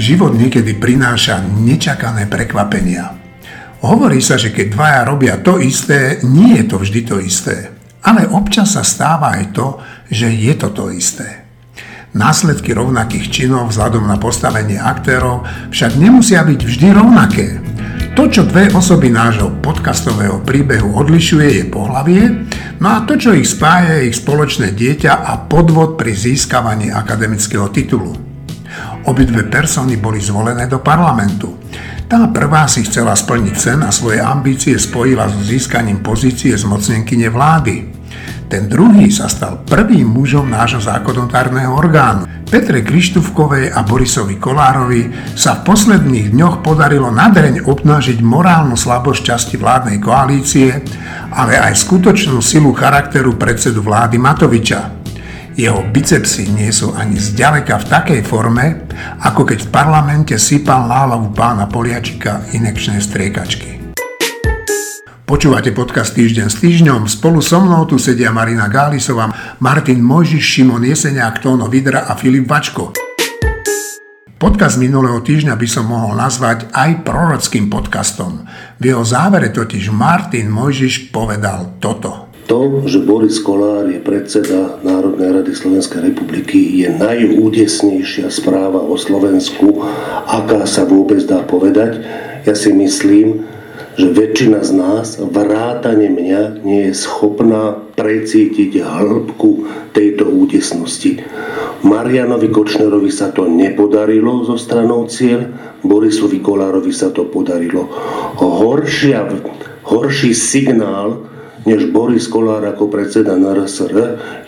[0.00, 3.20] Život niekedy prináša nečakané prekvapenia.
[3.84, 7.68] Hovorí sa, že keď dvaja robia to isté, nie je to vždy to isté.
[8.00, 9.76] Ale občas sa stáva aj to,
[10.08, 11.44] že je to to isté.
[12.16, 17.48] Následky rovnakých činov vzhľadom na postavenie aktérov však nemusia byť vždy rovnaké.
[18.16, 22.48] To, čo dve osoby nášho podcastového príbehu odlišuje, je pohlavie,
[22.80, 27.68] no a to, čo ich spája, je ich spoločné dieťa a podvod pri získavaní akademického
[27.68, 28.29] titulu.
[29.08, 31.56] Obidve persony boli zvolené do parlamentu.
[32.10, 37.74] Tá prvá si chcela splniť sen a svoje ambície spojila so získaním pozície zmocnenkyne vlády.
[38.50, 42.26] Ten druhý sa stal prvým mužom nášho zákonodárneho orgánu.
[42.50, 45.06] Petre Krištúvkovej a Borisovi Kolárovi
[45.38, 50.82] sa v posledných dňoch podarilo nadreň obnážiť morálnu slabosť časti vládnej koalície,
[51.30, 54.99] ale aj skutočnú silu charakteru predsedu vlády Matoviča.
[55.58, 58.86] Jeho bicepsy nie sú ani zďaleka v takej forme,
[59.18, 63.82] ako keď v parlamente sypal na pána Poliačika inekčné striekačky.
[65.26, 67.10] Počúvate podcast Týždeň s týždňom.
[67.10, 72.46] Spolu so mnou tu sedia Marina Gálisová, Martin Mojžiš, Šimon Jeseniak, Tóno Vidra a Filip
[72.46, 72.94] Vačko.
[74.38, 78.46] Podcast minulého týždňa by som mohol nazvať aj prorockým podcastom.
[78.78, 82.29] V jeho závere totiž Martin Mojžiš povedal toto.
[82.50, 89.86] To, že Boris Kolár je predseda Národnej rady Slovenskej republiky, je najúdesnejšia správa o Slovensku,
[90.26, 92.02] aká sa vôbec dá povedať.
[92.42, 93.46] Ja si myslím,
[93.94, 101.22] že väčšina z nás, vrátane mňa, nie je schopná precítiť hĺbku tejto údesnosti.
[101.86, 105.54] Marianovi Kočnerovi sa to nepodarilo zo stranou cieľ,
[105.86, 107.86] Borisovi Kolárovi sa to podarilo.
[108.42, 109.38] Horšia,
[109.86, 111.29] horší signál,
[111.64, 113.94] než Boris Kolár ako predseda NRSR,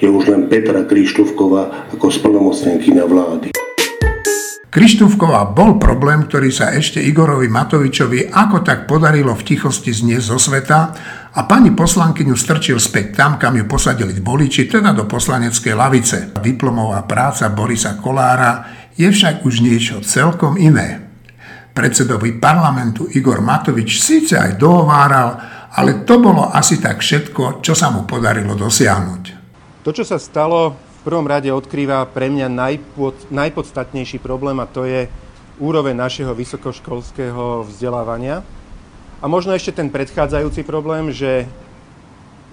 [0.01, 3.49] je už len Petra Krištúvková ako splnomocnenkyňa vlády.
[4.73, 10.41] Krištúvková bol problém, ktorý sa ešte Igorovi Matovičovi ako tak podarilo v tichosti zniesť zo
[10.41, 10.79] sveta
[11.37, 16.33] a pani poslankyňu strčil späť tam, kam ju posadili voliči, teda do poslaneckej lavice.
[16.41, 18.65] Diplomová práca Borisa Kolára
[18.97, 21.05] je však už niečo celkom iné.
[21.77, 25.37] Predsedovi parlamentu Igor Matovič síce aj dohováral,
[25.73, 29.23] ale to bolo asi tak všetko, čo sa mu podarilo dosiahnuť.
[29.83, 34.85] To, čo sa stalo v prvom rade odkrýva pre mňa najpod, najpodstatnejší problém a to
[34.87, 35.09] je
[35.59, 38.45] úroveň našeho vysokoškolského vzdelávania.
[39.23, 41.49] A možno ešte ten predchádzajúci problém, že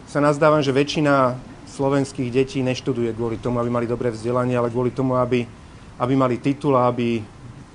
[0.09, 1.37] sa nazdávam, že väčšina
[1.69, 5.45] slovenských detí neštuduje kvôli tomu, aby mali dobré vzdelanie, ale kvôli tomu, aby,
[6.01, 7.21] aby mali titul a aby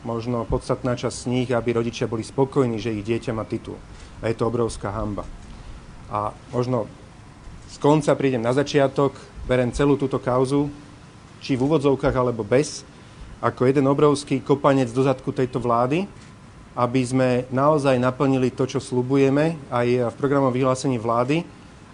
[0.02, 3.78] možno podstatná časť z nich, aby rodičia boli spokojní, že ich dieťa má titul.
[4.24, 5.28] A je to obrovská hamba.
[6.08, 6.88] A možno
[7.68, 9.12] z konca prídem na začiatok
[9.44, 10.72] berem celú túto kauzu,
[11.44, 12.88] či v úvodzovkách alebo bez,
[13.44, 16.08] ako jeden obrovský kopanec do zadku tejto vlády,
[16.72, 21.44] aby sme naozaj naplnili to, čo slubujeme aj v programom vyhlásení vlády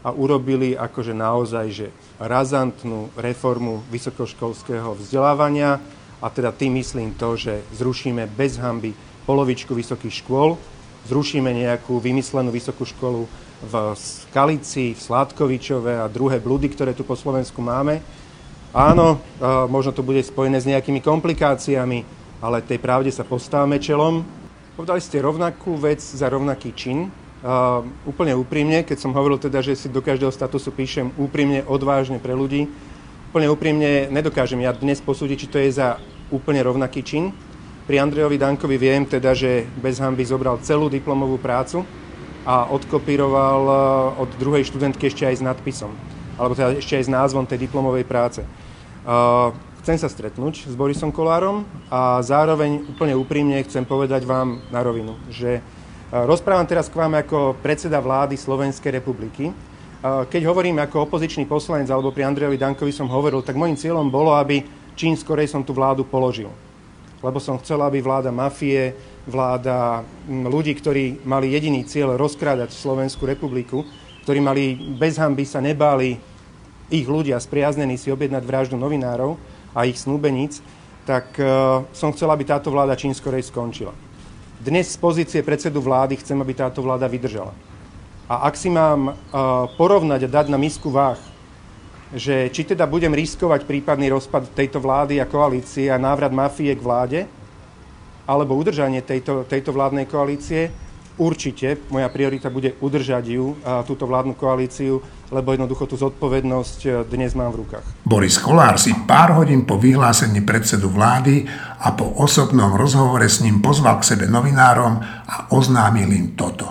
[0.06, 1.88] a urobili akože naozaj že
[2.22, 5.82] razantnú reformu vysokoškolského vzdelávania
[6.22, 8.94] a teda tým myslím to, že zrušíme bez hamby
[9.26, 10.56] polovičku vysokých škôl,
[11.08, 13.24] zrušíme nejakú vymyslenú vysokú školu
[13.60, 18.00] v Skalici, v Sládkovičove a druhé blúdy, ktoré tu po Slovensku máme.
[18.72, 19.20] Áno,
[19.68, 22.04] možno to bude spojené s nejakými komplikáciami,
[22.40, 24.24] ale tej pravde sa postávame čelom.
[24.78, 27.12] Povedali ste rovnakú vec za rovnaký čin.
[27.40, 32.20] Uh, úplne úprimne, keď som hovoril teda, že si do každého statusu píšem úprimne, odvážne
[32.20, 32.68] pre ľudí,
[33.32, 35.96] úplne úprimne nedokážem ja dnes posúdiť, či to je za
[36.28, 37.32] úplne rovnaký čin.
[37.90, 41.82] Pri Andrejovi Dankovi viem teda, že bez hamby zobral celú diplomovú prácu,
[42.44, 43.76] a odkopíroval eh,
[44.22, 45.92] od druhej študentky ešte aj s nadpisom,
[46.40, 48.40] alebo teda ešte aj s názvom tej diplomovej práce.
[48.44, 49.46] Eh,
[49.84, 55.18] chcem sa stretnúť s Borisom Kolárom a zároveň úplne úprimne chcem povedať vám na rovinu,
[55.28, 55.62] že eh,
[56.12, 59.52] rozprávam teraz k vám ako predseda vlády Slovenskej republiky.
[60.00, 64.32] Keď hovorím ako opozičný poslanec alebo pri Andrejovi Dankovi som hovoril, tak môjim cieľom bolo,
[64.32, 64.64] aby
[64.96, 66.48] čím skorej som tú vládu položil.
[67.20, 68.96] Lebo som chcel, aby vláda mafie,
[69.28, 73.84] vláda ľudí, ktorí mali jediný cieľ rozkrádať Slovenskú republiku,
[74.24, 76.16] ktorí mali bez hamby sa nebáli
[76.90, 79.38] ich ľudia spriaznení si objednať vraždu novinárov
[79.76, 80.58] a ich snúbeníc,
[81.06, 83.94] tak uh, som chcel, aby táto vláda čím skorej skončila.
[84.60, 87.54] Dnes z pozície predsedu vlády chcem, aby táto vláda vydržala.
[88.28, 89.14] A ak si mám uh,
[89.78, 91.18] porovnať a dať na misku váh,
[92.10, 96.82] že či teda budem riskovať prípadný rozpad tejto vlády a koalície a návrat mafie k
[96.82, 97.20] vláde,
[98.26, 100.70] alebo udržanie tejto, tejto vládnej koalície.
[101.20, 103.52] Určite moja priorita bude udržať ju,
[103.84, 107.86] túto vládnu koalíciu lebo jednoducho tú zodpovednosť e, dnes mám v rukách.
[108.02, 111.46] Boris Kolár si pár hodín po vyhlásení predsedu vlády
[111.80, 114.98] a po osobnom rozhovore s ním pozval k sebe novinárom
[115.30, 116.66] a oznámil im toto.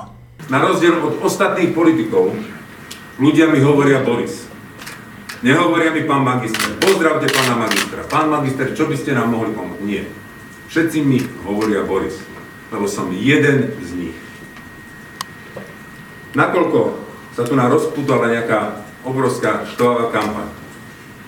[0.52, 2.36] Na rozdiel od ostatných politikov,
[3.16, 4.49] ľudia mi hovoria Boris.
[5.40, 6.76] Nehovoria mi pán magister.
[6.84, 8.04] Pozdravte pána magistra.
[8.12, 9.84] Pán magister, čo by ste nám mohli pomôcť?
[9.88, 10.04] Nie.
[10.68, 12.20] Všetci mi hovoria Boris,
[12.76, 14.18] lebo som jeden z nich.
[16.36, 17.00] Nakoľko
[17.40, 20.52] sa tu nám rozputala nejaká obrovská štová kampaň.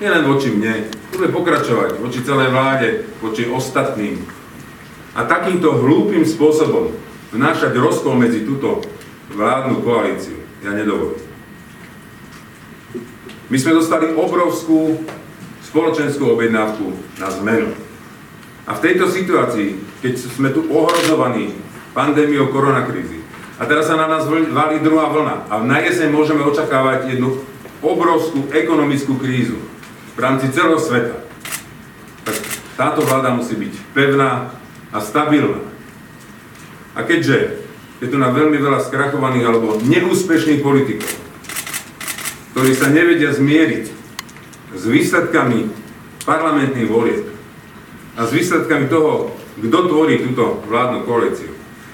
[0.04, 4.20] Nielen voči mne, bude pokračovať voči celej vláde, voči ostatným.
[5.16, 6.92] A takýmto hlúpým spôsobom
[7.32, 8.84] vnášať rozkol medzi túto
[9.32, 11.31] vládnu koalíciu ja nedovolím.
[13.52, 15.04] My sme dostali obrovskú
[15.68, 17.76] spoločenskú objednávku na zmenu.
[18.64, 21.52] A v tejto situácii, keď sme tu ohrozovaní
[21.92, 23.20] pandémiou koronakrízy,
[23.60, 25.52] a teraz sa na nás valí druhá vlna.
[25.52, 27.44] A na jeseň môžeme očakávať jednu
[27.84, 29.60] obrovskú ekonomickú krízu
[30.16, 31.22] v rámci celého sveta.
[32.26, 32.38] Tak
[32.74, 34.50] táto vláda musí byť pevná
[34.90, 35.62] a stabilná.
[36.98, 37.62] A keďže
[38.02, 41.21] je tu na veľmi veľa skrachovaných alebo neúspešných politikov,
[42.52, 43.86] ktorí sa nevedia zmieriť
[44.76, 45.72] s výsledkami
[46.28, 47.24] parlamentných volieb
[48.20, 51.52] a s výsledkami toho, kto tvorí túto vládnu koalíciu,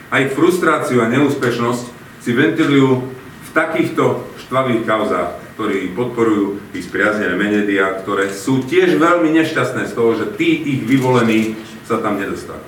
[0.07, 1.83] a ich frustráciu a neúspešnosť
[2.24, 9.33] si ventilujú v takýchto štvavých kauzách, ktorí podporujú ich spriaznené médiá, ktoré sú tiež veľmi
[9.42, 12.62] nešťastné z toho, že tí ich vyvolení sa tam nedostali.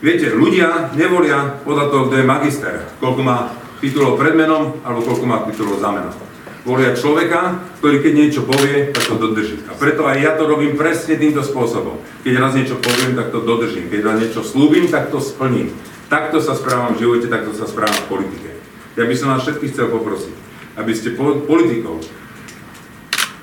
[0.00, 2.74] Viete, ľudia nevolia podľa toho, kto je magister,
[3.04, 3.52] koľko má
[3.84, 6.29] titulov pred menom alebo koľko má titulov za menom.
[6.60, 9.64] Volia človeka, ktorý keď niečo povie, tak to dodrží.
[9.64, 12.04] A preto aj ja to robím presne týmto spôsobom.
[12.20, 13.88] Keď raz niečo poviem, tak to dodržím.
[13.88, 15.72] Keď raz niečo slúbim, tak to splním.
[16.12, 18.50] Takto sa správam v živote, takto sa správam v politike.
[18.98, 20.34] Ja by som vás všetkých chcel poprosiť,
[20.76, 22.04] aby ste politikov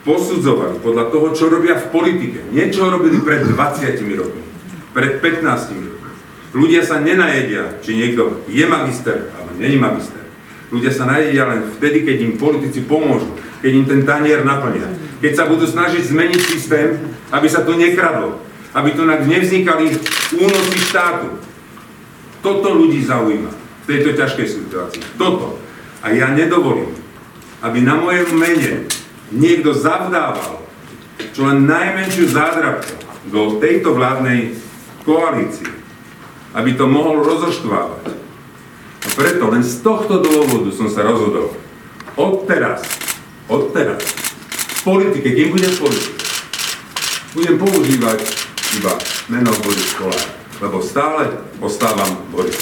[0.05, 2.39] posudzovali podľa toho, čo robia v politike.
[2.53, 4.43] Niečo robili pred 20 rokmi,
[4.93, 6.11] pred 15 rokmi.
[6.55, 10.26] Ľudia sa nenajedia, či niekto je magister alebo není magister.
[10.67, 13.31] Ľudia sa najedia len vtedy, keď im politici pomôžu,
[13.63, 14.91] keď im ten tanier naplnia.
[15.23, 16.99] Keď sa budú snažiť zmeniť systém,
[17.31, 18.43] aby sa to nekradlo,
[18.75, 19.95] aby tu nevznikali
[20.35, 21.39] únosy štátu,
[22.43, 25.03] toto ľudí zaujíma v tejto ťažkej situácii.
[25.15, 25.57] Toto.
[26.03, 26.93] A ja nedovolím,
[27.63, 28.85] aby na mojom mene
[29.33, 30.67] niekto zavdával
[31.33, 32.93] čo len najmenšiu zádrabku
[33.33, 34.53] do tejto vládnej
[35.01, 35.69] koalície,
[36.53, 38.13] aby to mohol rozoštvávať.
[39.07, 41.55] A preto len z tohto dôvodu som sa rozhodol.
[42.19, 42.83] Odteraz,
[43.47, 44.03] odteraz,
[44.51, 46.23] v politike, kým budem v politike,
[47.31, 48.19] budem používať
[48.75, 48.91] iba
[49.31, 51.29] meno Boris Kolár lebo stále
[51.61, 52.57] ostávam Boris.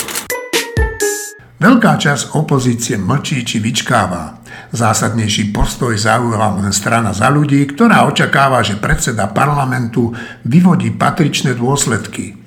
[1.56, 4.44] Veľká časť opozície mlčí či vyčkáva.
[4.76, 10.12] Zásadnejší postoj zaujala len strana za ľudí, ktorá očakáva, že predseda parlamentu
[10.44, 12.45] vyvodí patričné dôsledky.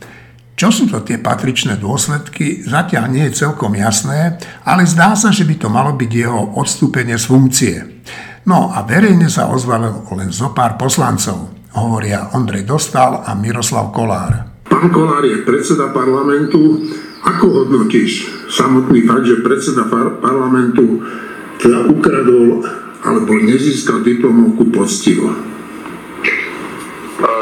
[0.59, 5.47] Čo sú to tie patričné dôsledky, zatiaľ nie je celkom jasné, ale zdá sa, že
[5.47, 7.75] by to malo byť jeho odstúpenie z funkcie.
[8.43, 14.67] No a verejne sa ozvalo len zo pár poslancov, hovoria Ondrej Dostal a Miroslav Kolár.
[14.67, 16.91] Pán Kolár je predseda parlamentu.
[17.23, 19.87] Ako hodnotíš samotný fakt, že predseda
[20.19, 21.07] parlamentu
[21.63, 22.67] teda ukradol
[23.07, 25.31] alebo nezískal diplomovku poctivo?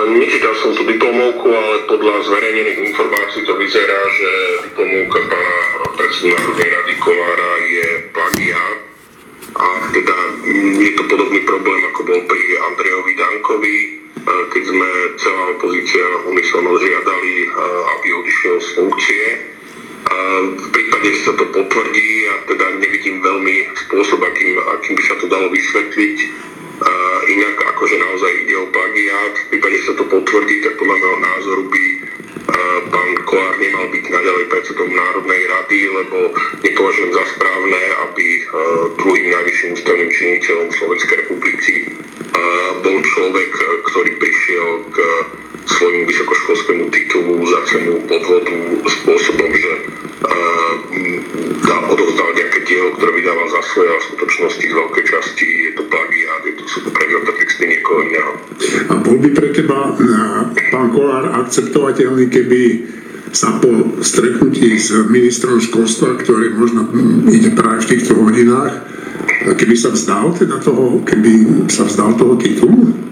[0.06, 4.30] Nečítal som tú diplomovku, ale podľa zverejnených informácií to vyzerá, že
[4.70, 5.58] diplomovka pána
[5.98, 8.78] predsedu Národnej rady Kolára je plagiát.
[9.56, 10.16] A teda
[10.78, 13.78] je to podobný problém, ako bol pri Andrejovi Dankovi,
[14.54, 17.34] keď sme celá opozícia umyselno žiadali,
[17.98, 19.24] aby odišiel z funkcie.
[20.54, 25.14] V prípade, že sa to potvrdí, a teda nevidím veľmi spôsob, akým, akým by sa
[25.18, 26.16] to dalo vysvetliť,
[27.26, 29.34] inak akože naozaj ide o plagiát.
[29.36, 31.84] V prípade, sa to potvrdí, tak podľa môjho názoru by
[32.86, 36.18] pán Kolár nemal byť naďalej predsedom Národnej rady, lebo
[36.62, 38.26] nepovažujem za správne, aby
[39.00, 41.74] druhým najvyšším ústavným činiteľom Slovenskej republiky
[42.84, 43.50] bol človek,
[43.92, 44.96] ktorý prišiel k
[45.66, 48.56] svojmu vysokoškolskému titulu za cenu podvodu
[48.86, 49.72] spôsobom, že
[51.66, 55.72] dá odovzdal nejaké dielo, ktoré vydával za svoje a v skutočnosti z veľkej časti je
[55.74, 58.32] to plagiát, je to, sú to predmetné texty niekoho iného.
[58.86, 59.78] A bol by pre teba,
[60.70, 62.62] pán Kolár, akceptovateľný, keby
[63.34, 66.88] sa po stretnutí s ministrom školstva, ktorý možno
[67.28, 68.86] ide práve v týchto hodinách,
[69.54, 73.05] keby sa vzdal teda toho, keby sa vzdal toho titulu?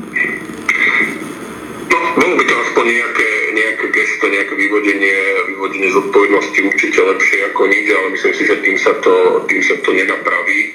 [4.04, 5.16] Nejaké gesto, nejaké vyvodenie,
[5.48, 9.14] vyvodenie zodpovednosti určite lepšie ako nič, ale myslím si, že tým sa to,
[9.48, 10.60] tým sa to nenapraví.
[10.60, 10.70] E,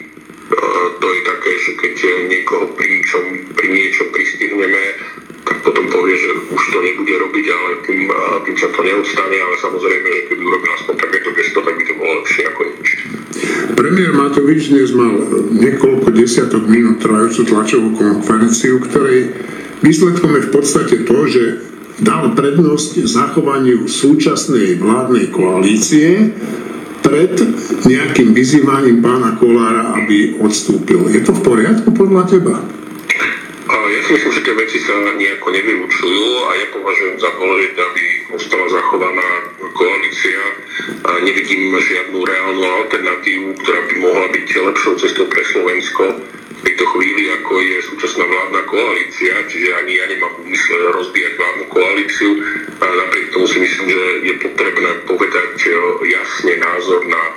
[0.97, 1.95] to je také, že keď
[2.25, 4.81] niekoho pri niečom, pri niečom pristihneme,
[5.45, 8.01] tak potom povie, že už to nebude robiť, ale tým,
[8.49, 11.93] tým sa to neodstane, ale samozrejme, že keby urobil aspoň takéto gesto, tak by to
[11.97, 12.87] bolo lepšie ako nič.
[13.77, 15.13] Premiér Matovič dnes mal
[15.53, 19.37] niekoľko desiatok minút trvajúcu tlačovú konferenciu, ktorej
[19.85, 21.68] výsledkom je v podstate to, že
[21.99, 26.31] dal prednosť zachovaniu súčasnej vládnej koalície
[27.03, 27.33] pred
[27.87, 31.09] nejakým vyzývaním pána Kolára, aby odstúpil.
[31.11, 32.55] Je to v poriadku podľa teba?
[33.69, 38.03] Ja si myslím, že tie veci sa nejako nevylúčujú a ja považujem za dôležité, aby
[38.37, 39.29] ostala zachovaná
[39.73, 40.41] koalícia.
[41.05, 46.03] A nevidím žiadnu reálnu alternatívu, ktorá by mohla byť lepšou cestou pre Slovensko
[46.63, 52.31] tejto chvíli, ako je súčasná vládna koalícia, čiže ani ja nemám úmysle rozbíjať vládnu koalíciu.
[52.79, 55.69] A napriek tomu si myslím, že je potrebné povedať e,
[56.07, 57.33] jasne názor na e,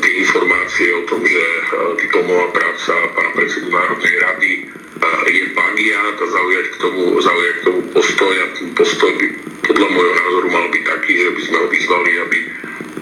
[0.00, 1.44] tie informácie o tom, že
[2.00, 4.52] diplomová práca pána predsedu Národnej rady
[5.32, 9.26] je plagiát a zaujať k tomu, zaujať k tomu postoj a ten postoj by
[9.66, 12.38] podľa môjho názoru mal byť taký, že by sme ho vyzvali, aby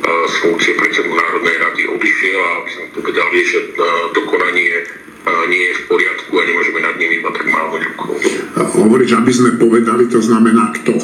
[0.00, 3.58] z funkcie predsedu Národnej rady odišiel a aby sme povedali, že
[4.16, 4.72] dokonanie
[5.50, 8.14] nie je v poriadku a nemôžeme nad ním iba tak málo rukou.
[8.54, 10.94] Hovoríš, aby sme povedali, to znamená kto?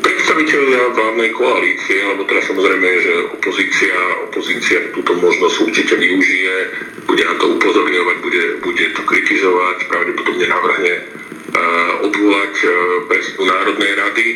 [0.00, 3.96] Predstaviteľia vládnej koalície, lebo teraz samozrejme, že opozícia,
[4.30, 6.54] opozícia túto možnosť určite využije,
[7.08, 10.94] bude na to upozorňovať, bude, bude to kritizovať, pravdepodobne navrhne
[12.06, 12.54] odvolať
[13.10, 14.26] predsedu Národnej rady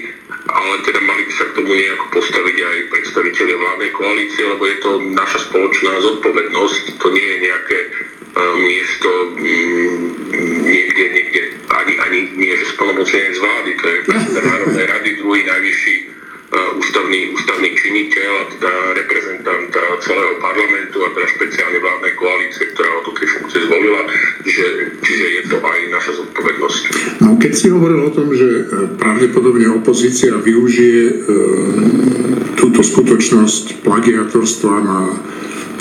[0.55, 4.77] ale teda mali by sa k tomu nejako postaviť aj predstaviteľe vládnej koalície, lebo je
[4.85, 6.83] to naša spoločná zodpovednosť.
[7.01, 9.37] To nie je nejaké uh, miesto um,
[10.69, 11.43] niekde, niekde,
[11.73, 16.14] ani, ani nie, že z vlády, to je predseda Národnej rady, druhý najvyšší
[16.79, 19.71] ústavný, ústavný činiteľ teda reprezentant
[20.05, 24.03] celého parlamentu a teda špeciálne vládnej koalície, ktorá ho do tej funkcie zvolila,
[24.45, 24.67] že,
[25.01, 26.83] čiže je to aj naša zodpovednosť.
[27.25, 28.63] No keď si hovoril o tom, že e,
[28.99, 31.15] pravdepodobne opozícia využije e,
[32.59, 34.99] túto skutočnosť plagiatorstva na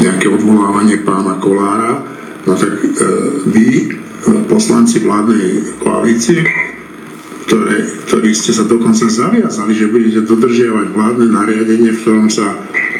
[0.01, 2.03] nejaké odvolávanie pána Kolára,
[2.43, 2.87] no tak e,
[3.47, 3.67] vy,
[4.47, 6.47] poslanci vládnej koalície,
[7.47, 12.55] ktoré, ktorí ste sa dokonca zaviazali, že budete dodržiavať vládne nariadenie, v ktorom sa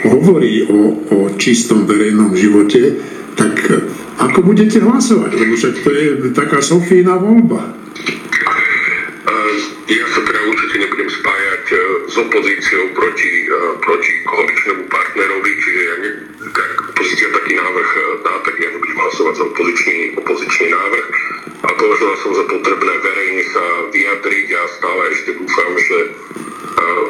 [0.08, 3.00] hovorí o, o čistom verejnom živote,
[3.34, 3.56] tak
[4.20, 5.32] ako budete hlasovať?
[5.36, 7.84] Lebo však to je taká Sofína voľba.
[9.84, 15.82] Ja sa teda určite nebudem spájať e, s opozíciou proti, e, proti koaličnému partnerovi, čiže
[15.84, 16.12] ja ne,
[16.56, 17.90] tak opozícia taký návrh
[18.24, 21.08] dá, tak ja nebudem hlasovať za opozičný, opozičný návrh.
[21.64, 23.64] A považoval som za potrebné verejne sa
[23.96, 24.48] vyjadriť.
[24.52, 25.98] A stále ešte dúfam, že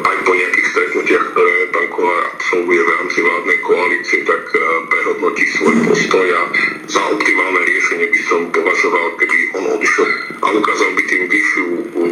[0.04, 4.44] aj po nejakých stretnutiach, ktoré pán Kolár absolvuje v rámci vládnej koalície, tak
[4.92, 6.42] prehodnotí svoj postoj a
[6.88, 10.10] za optimálne riešenie by som považoval, keby on odišiel
[10.44, 11.66] a ukázal by tým vyššiu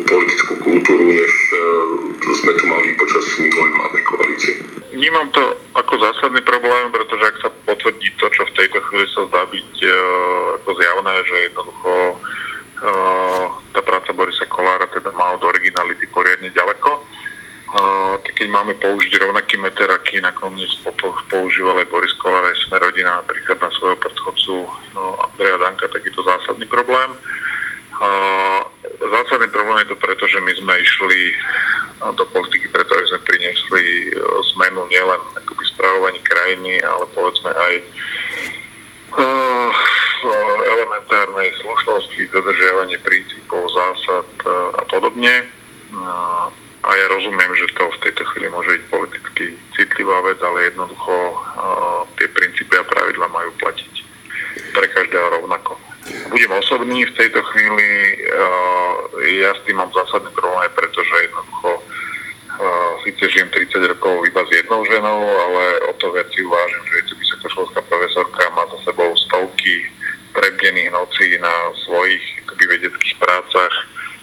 [0.08, 1.34] politickú kultúru, než
[2.42, 4.54] sme tu mali počas minulej vládnej koalície.
[4.92, 5.44] Vnímam to
[5.76, 9.74] ako zásadný problém, pretože ak sa potvrdí to, čo v tejto chvíli sa zdá byť
[10.62, 11.94] ako zjavné, že jednoducho
[13.72, 17.04] tá práca Borisa Kolára teda má od originality poriadne ďaleko,
[17.72, 20.68] tak keď máme použiť rovnaký meter, aký nakoniec
[21.32, 24.56] používal aj Boris Kolár aj sme rodina napríklad na svojho predchodcu
[24.92, 27.16] no, Andreja Danka, tak je to zásadný problém.
[28.02, 28.66] Uh,
[29.00, 31.20] zásadný problém je to preto, že my sme išli
[32.02, 34.18] do politiky preto, aby sme priniesli e,
[34.58, 37.74] zmenu nielen akoby správovaní krajiny, ale povedzme aj
[39.22, 39.70] uh,
[40.66, 44.26] elementárnej slušnosti, dodržiavanie princípov, zásad
[44.82, 45.46] a podobne.
[45.94, 46.41] Uh,
[46.92, 49.46] a ja rozumiem, že to v tejto chvíli môže byť politicky
[49.80, 53.94] citlivá vec, ale jednoducho uh, tie princípy a pravidla majú platiť
[54.76, 55.80] pre každého rovnako.
[56.28, 57.88] Budem osobný v tejto chvíli,
[58.28, 64.44] uh, ja s tým mám zásadný problém, pretože jednoducho uh, síce žijem 30 rokov iba
[64.44, 68.68] s jednou ženou, ale o to viac si uvážim, že je to vysokoškolská profesorka, má
[68.68, 69.88] za sebou stovky
[70.36, 72.24] prebdených nocí na svojich
[72.72, 73.74] vedeckých prácach.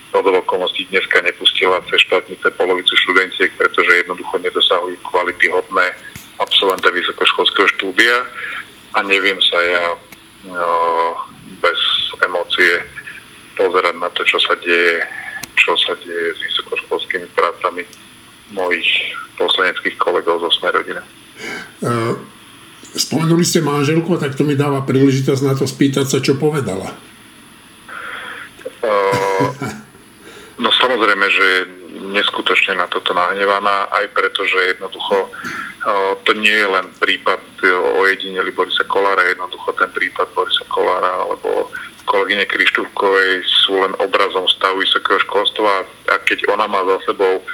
[0.08, 5.86] Do okolností dneska nepustila cez štátnice polovicu študentiek, pretože jednoducho nedosahujú kvality hodné
[6.40, 8.24] absolventa vysokoškolského štúdia
[8.96, 11.12] a neviem sa ja uh,
[11.60, 11.78] bez
[12.24, 12.88] emócie
[13.58, 15.04] pozerať na to, čo sa deje,
[15.60, 17.84] čo sa deje s vysokoškolskými prácami
[18.56, 18.88] mojich
[19.36, 21.02] poslaneckých kolegov zo Sme rodina.
[21.84, 22.16] Uh,
[22.96, 26.96] spomenuli ste manželku, tak to mi dáva príležitosť na to spýtať sa, čo povedala.
[28.80, 29.52] Uh,
[30.58, 31.60] no samozrejme, že je
[32.14, 35.30] neskutočne na toto nahnevaná, aj preto, že jednoducho
[36.26, 37.40] to nie je len prípad
[37.96, 41.70] o jedineli Borisa Kolára, jednoducho ten prípad Borisa Kolára alebo
[42.08, 47.44] kolegyne Krištúvkovej sú len obrazom stavu vysokého školstva a keď ona má za sebou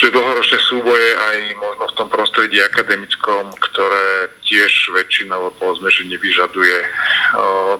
[0.00, 6.76] že dlhoročné súboje aj možno v tom prostredí akademickom, ktoré tiež väčšinou povedzme, že nevyžaduje
[7.36, 7.76] o,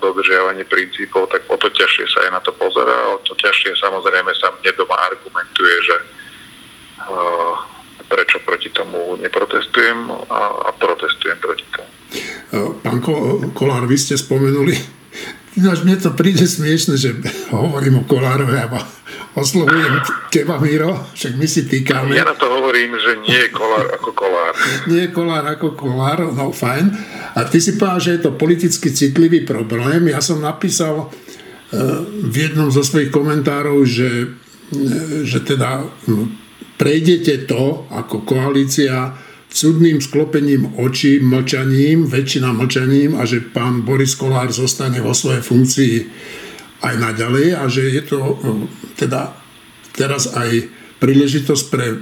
[0.66, 4.54] princípov, tak o to ťažšie sa aj na to pozera, o to ťažšie samozrejme sa
[4.54, 5.96] mne doma argumentuje, že
[8.10, 11.90] prečo proti tomu neprotestujem a, a protestujem proti tomu.
[12.82, 12.98] Pán
[13.54, 14.74] Kolár, vy ste spomenuli,
[15.54, 17.14] ináč mne to príde smiešne, že
[17.54, 18.66] hovorím o Kolárovi a
[19.34, 20.02] oslovujem
[20.62, 22.14] Miro, však my si týkame.
[22.18, 24.54] Ja na to hovorím, že nie je kolár ako kolár.
[24.90, 26.90] nie je kolár ako kolár, no fajn.
[27.38, 30.10] A ty si povedal, že je to politicky citlivý problém.
[30.10, 31.10] Ja som napísal uh,
[32.06, 35.86] v jednom zo svojich komentárov, že, uh, že teda
[36.78, 39.14] prejdete to ako koalícia
[39.50, 45.94] cudným sklopením očí, mlčaním, väčšina mlčaním a že pán Boris Kolár zostane vo svojej funkcii
[46.80, 48.34] aj naďalej a že je to e,
[48.96, 49.36] teda
[49.92, 50.68] teraz aj
[51.00, 51.96] príležitosť pre e,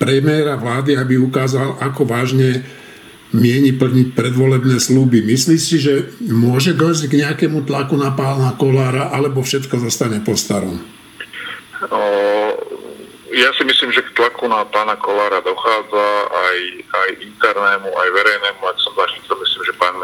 [0.00, 2.64] premiéra vlády, aby ukázal, ako vážne
[3.30, 5.22] mieni plniť predvolebné slúby.
[5.22, 10.34] Myslíš si, že môže dojsť k nejakému tlaku na pána Kolára, alebo všetko zostane po
[10.34, 10.82] starom?
[13.30, 16.58] Ja si myslím, že k tlaku na pána Kolára dochádza aj,
[16.90, 18.60] aj internému, aj verejnému.
[18.66, 19.38] Ak som zachytil,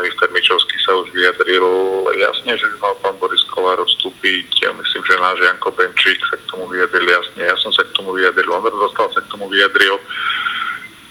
[0.07, 1.67] minister Mičovský sa už vyjadril
[2.15, 4.63] jasne, že by mal pán Boris Kolár vstúpiť.
[4.63, 7.43] Ja myslím, že náš Janko Benčík sa k tomu vyjadril jasne.
[7.43, 9.99] Ja som sa k tomu vyjadril, Ondr dostal sa k tomu vyjadril.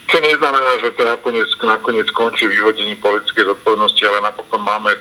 [0.08, 4.96] Čo neznamená, že to nakoniec, nakoniec skončí vyhodení politické zodpovednosti, ale napokon máme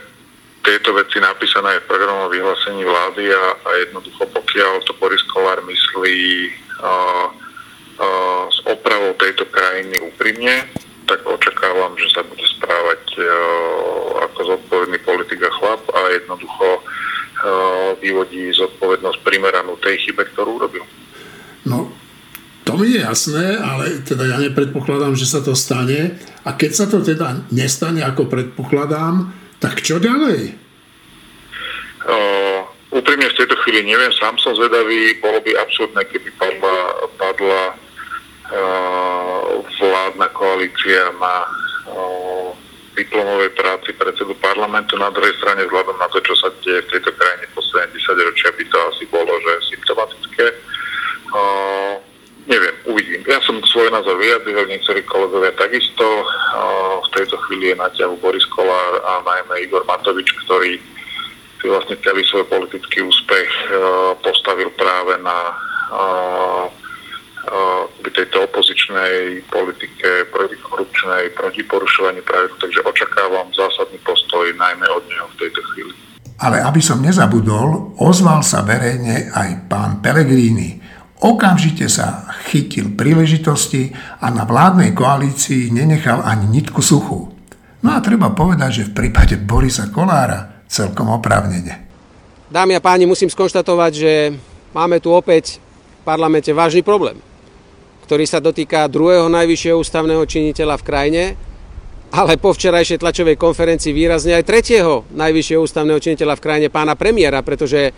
[0.67, 5.63] tieto veci napísané aj v programovom vyhlásení vlády a, a jednoducho pokiaľ to Boris Kolár
[5.63, 6.51] myslí
[8.51, 10.67] s opravou tejto krajiny úprimne,
[11.05, 13.03] tak očakávam, že sa bude správať
[14.25, 16.67] ako zodpovedný politik a chlap a jednoducho
[18.01, 20.85] vyvodí zodpovednosť primeranú tej chybe, ktorú urobil.
[21.69, 21.93] No,
[22.65, 26.17] to mi je jasné, ale teda ja nepredpokladám, že sa to stane.
[26.45, 30.57] A keď sa to teda nestane, ako predpokladám, tak čo ďalej?
[32.05, 36.77] Uh, úprimne v tejto chvíli neviem, sám som zvedavý, bolo by absurdné, keby padla,
[37.21, 37.84] padla uh,
[40.05, 41.35] vládna koalícia na
[41.91, 42.53] uh,
[42.95, 44.95] diplomovej práci predsedu parlamentu.
[44.95, 48.49] Na druhej strane, vzhľadom na to, čo sa deje v tejto krajine posledné 10 ročia,
[48.55, 50.47] by to asi bolo, že symptomatické.
[51.35, 51.99] Uh,
[52.47, 53.27] neviem, uvidím.
[53.27, 56.05] Ja som svoj názor vyjadril, niektorí kolegovia takisto.
[56.05, 60.79] Uh, v tejto chvíli je na ťahu Boris Kolár a najmä Igor Matovič, ktorý
[61.59, 65.39] si vlastne celý svoj politický úspech uh, postavil práve na
[65.91, 66.84] uh,
[67.49, 75.27] uh, tejto opozičnej politike, protikorupčnej, proti porušovaní pravidel, takže očakávam zásadný postoj najmä od neho
[75.35, 75.93] v tejto chvíli.
[76.39, 80.79] Ale aby som nezabudol, ozval sa verejne aj pán Pellegrini.
[81.23, 87.35] Okamžite sa chytil príležitosti a na vládnej koalícii nenechal ani nitku suchú.
[87.85, 91.87] No a treba povedať, že v prípade Borisa Kolára celkom oprávnene.
[92.51, 94.13] Dámy a páni, musím skonštatovať, že
[94.75, 97.19] máme tu opäť v parlamente vážny problém,
[98.05, 101.25] ktorý sa dotýka druhého najvyššieho ústavného činiteľa v krajine,
[102.15, 107.43] ale po včerajšej tlačovej konferencii výrazne aj tretieho najvyššieho ústavného činiteľa v krajine, pána premiéra,
[107.43, 107.91] pretože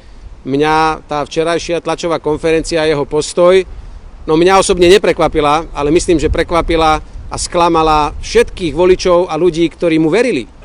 [0.47, 3.61] mňa tá včerajšia tlačová konferencia a jeho postoj,
[4.25, 9.99] no mňa osobne neprekvapila, ale myslím, že prekvapila a sklamala všetkých voličov a ľudí, ktorí
[9.99, 10.57] mu verili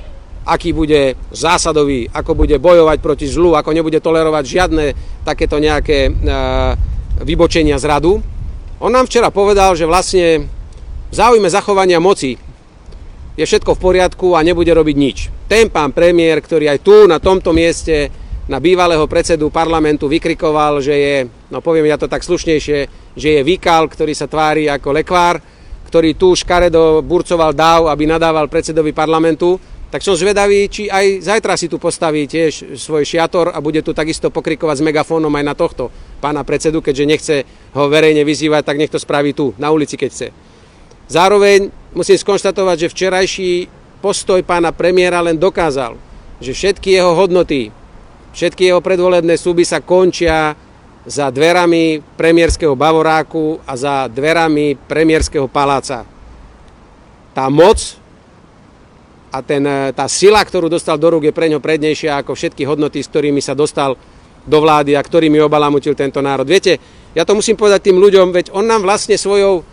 [0.46, 4.86] aký bude zásadový, ako bude bojovať proti zlu, ako nebude tolerovať žiadne
[5.22, 6.12] takéto nejaké e,
[7.22, 8.14] vybočenia z radu.
[8.82, 10.50] On nám včera povedal, že vlastne
[11.12, 12.34] v záujme zachovania moci
[13.38, 15.18] je všetko v poriadku a nebude robiť nič.
[15.46, 18.10] Ten pán premiér, ktorý aj tu na tomto mieste
[18.50, 21.16] na bývalého predsedu parlamentu vykrikoval, že je,
[21.54, 22.80] no poviem ja to tak slušnejšie,
[23.14, 25.38] že je výkal, ktorý sa tvári ako lekvár,
[25.86, 31.60] ktorý tu škaredo burcoval dáv, aby nadával predsedovi parlamentu, tak som zvedavý, či aj zajtra
[31.60, 35.52] si tu postaví tiež svoj šiator a bude tu takisto pokrikovať s megafónom aj na
[35.52, 35.92] tohto
[36.24, 37.36] pána predsedu, keďže nechce
[37.76, 40.28] ho verejne vyzývať, tak nech to spraví tu, na ulici, keď chce.
[41.12, 43.52] Zároveň musím skonštatovať, že včerajší
[44.00, 46.00] postoj pána premiéra len dokázal,
[46.40, 47.76] že všetky jeho hodnoty,
[48.32, 50.56] všetky jeho predvolebné súby sa končia
[51.04, 56.08] za dverami premiérskeho bavoráku a za dverami premiérskeho paláca.
[57.36, 58.01] Tá moc,
[59.32, 62.68] a ten, e, tá sila, ktorú dostal do rúk, je pre ňo prednejšia ako všetky
[62.68, 63.96] hodnoty, s ktorými sa dostal
[64.44, 66.44] do vlády a ktorými obalamutil tento národ.
[66.44, 66.78] Viete,
[67.16, 69.64] ja to musím povedať tým ľuďom, veď on nám vlastne svojou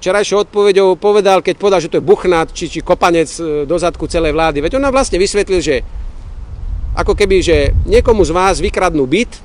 [0.00, 4.08] včerajšou odpovedou povedal, keď povedal, že to je buchnát či, či kopanec e, do zadku
[4.08, 5.84] celej vlády, veď on nám vlastne vysvetlil, že
[6.90, 9.38] Ako keby, že niekomu z vás vykradnú byt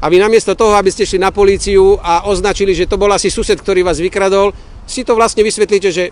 [0.00, 3.28] a vy namiesto toho, aby ste šli na políciu a označili, že to bol asi
[3.28, 4.50] sused, ktorý vás vykradol,
[4.88, 6.08] si to vlastne vysvetlíte, že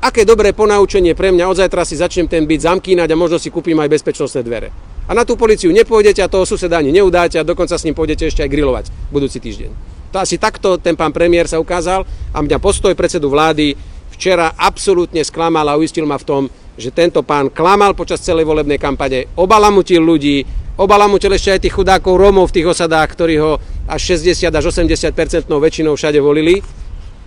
[0.00, 3.52] aké dobré ponaučenie pre mňa, od zajtra si začnem ten byt zamkínať a možno si
[3.52, 4.68] kúpim aj bezpečnostné dvere.
[5.06, 8.26] A na tú policiu nepôjdete a toho suseda ani neudáte a dokonca s ním pôjdete
[8.26, 9.70] ešte aj grilovať budúci týždeň.
[10.10, 12.02] To asi takto ten pán premiér sa ukázal
[12.34, 13.78] a mňa postoj predsedu vlády
[14.10, 16.42] včera absolútne sklamal a uistil ma v tom,
[16.74, 20.44] že tento pán klamal počas celej volebnej kampane, obalamutil ľudí,
[20.76, 23.56] obalamutil ešte aj tých chudákov Rómov v tých osadách, ktorí ho
[23.88, 26.60] až 60 až 80% väčšinou všade volili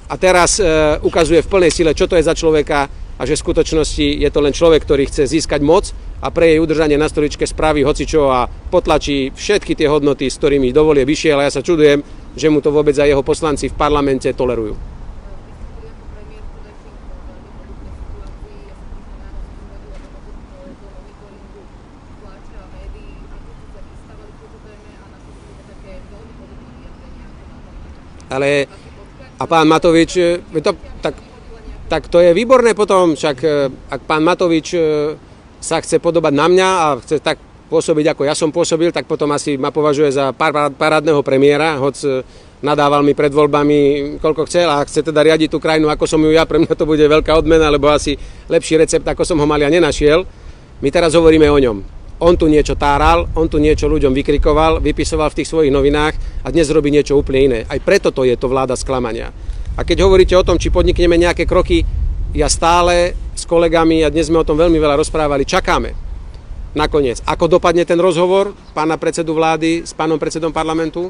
[0.09, 0.65] a teraz e,
[1.05, 4.39] ukazuje v plnej sile, čo to je za človeka a že v skutočnosti je to
[4.41, 8.49] len človek, ktorý chce získať moc a pre jej udržanie na stoličke spraví hocičo a
[8.49, 12.01] potlačí všetky tie hodnoty, s ktorými dovolie vyššie, ale ja sa čudujem,
[12.33, 14.73] že mu to vôbec aj jeho poslanci v parlamente tolerujú.
[28.29, 28.69] Ale
[29.39, 31.15] a pán Matovič, e, to, tak,
[31.87, 34.79] tak to je výborné potom, však e, ak pán Matovič e,
[35.63, 37.39] sa chce podobať na mňa a chce tak
[37.71, 40.33] pôsobiť, ako ja som pôsobil, tak potom asi ma považuje za
[40.75, 41.95] parádneho premiéra, hoc
[42.59, 46.33] nadával mi pred voľbami, koľko chcel a chce teda riadiť tú krajinu, ako som ju
[46.33, 48.17] ja, pre mňa to bude veľká odmena, lebo asi
[48.49, 50.25] lepší recept, ako som ho mal ja nenašiel.
[50.81, 51.98] My teraz hovoríme o ňom.
[52.19, 56.51] On tu niečo táral, on tu niečo ľuďom vykrikoval, vypisoval v tých svojich novinách a
[56.51, 57.59] dnes robí niečo úplne iné.
[57.63, 59.31] Aj preto to je to vláda sklamania.
[59.79, 61.87] A keď hovoríte o tom, či podnikneme nejaké kroky,
[62.35, 65.95] ja stále s kolegami, a dnes sme o tom veľmi veľa rozprávali, čakáme.
[66.75, 71.07] Nakoniec, ako dopadne ten rozhovor pána predsedu vlády s pánom predsedom parlamentu?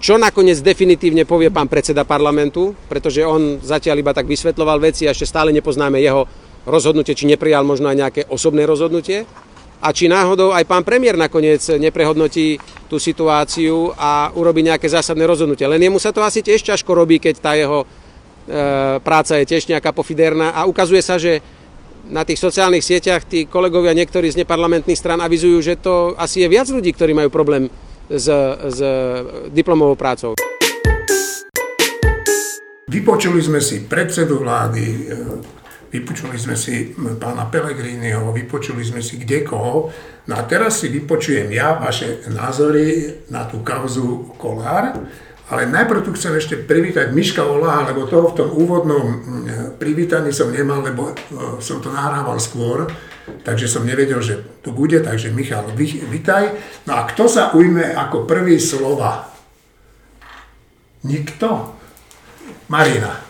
[0.00, 5.12] Čo nakoniec definitívne povie pán predseda parlamentu, pretože on zatiaľ iba tak vysvetloval veci a
[5.12, 6.24] ešte stále nepoznáme jeho
[6.64, 9.28] rozhodnutie, či neprijal možno aj nejaké osobné rozhodnutie
[9.78, 12.58] a či náhodou aj pán premiér nakoniec neprehodnotí
[12.90, 15.70] tú situáciu a urobí nejaké zásadné rozhodnutie.
[15.70, 17.86] Len jemu sa to asi tiež ťažko robí, keď tá jeho e,
[18.98, 21.38] práca je tiež nejaká pofiderná a ukazuje sa, že
[22.08, 26.48] na tých sociálnych sieťach tí kolegovia niektorí z neparlamentných stran avizujú, že to asi je
[26.48, 27.70] viac ľudí, ktorí majú problém
[28.08, 28.26] s,
[28.72, 28.80] s
[29.52, 30.32] diplomovou prácou.
[32.88, 35.12] Vypočuli sme si predsedu vlády,
[35.88, 39.88] Vypočuli sme si pána Pelegriniho, vypočuli sme si kde koho.
[40.28, 44.92] No a teraz si vypočujem ja vaše názory na tú kauzu Kolár.
[45.48, 49.04] Ale najprv tu chcem ešte privítať Miška Olaha, lebo toho v tom úvodnom
[49.80, 51.16] privítaní som nemal, lebo
[51.64, 52.84] som to nahrával skôr,
[53.48, 56.52] takže som nevedel, že tu bude, takže Michal, vitaj.
[56.84, 59.24] No a kto sa ujme ako prvý slova?
[61.08, 61.72] Nikto?
[62.68, 63.27] Marina.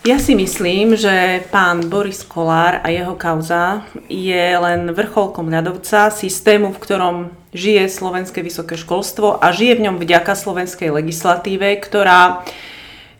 [0.00, 6.72] Ja si myslím, že pán Boris Kolár a jeho kauza je len vrcholkom ľadovca systému,
[6.72, 7.16] v ktorom
[7.52, 12.48] žije slovenské vysoké školstvo a žije v ňom vďaka slovenskej legislatíve, ktorá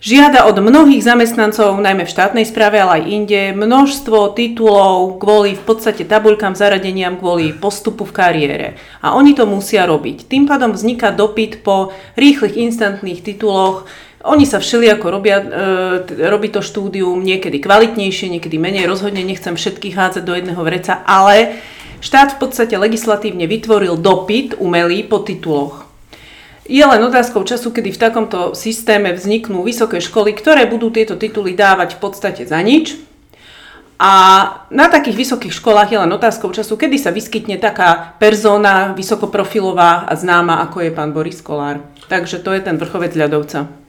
[0.01, 5.63] žiada od mnohých zamestnancov, najmä v štátnej správe, ale aj inde, množstvo titulov kvôli v
[5.69, 8.69] podstate tabuľkám zaradeniam kvôli postupu v kariére.
[9.05, 10.33] A oni to musia robiť.
[10.33, 13.85] Tým pádom vzniká dopyt po rýchlych instantných tituloch,
[14.21, 18.85] oni sa všelijako robia, e, robí to štúdium niekedy kvalitnejšie, niekedy menej.
[18.85, 21.57] Rozhodne nechcem všetkých hádzať do jedného vreca, ale
[22.05, 25.89] štát v podstate legislatívne vytvoril dopyt umelý po tituloch.
[26.69, 31.57] Je len otázkou času, kedy v takomto systéme vzniknú vysoké školy, ktoré budú tieto tituly
[31.57, 32.95] dávať v podstate za nič.
[34.01, 34.13] A
[34.73, 40.13] na takých vysokých školách je len otázkou času, kedy sa vyskytne taká persona vysokoprofilová a
[40.17, 41.85] známa, ako je pán Boris Kolár.
[42.09, 43.80] Takže to je ten vrchovec ľadovca.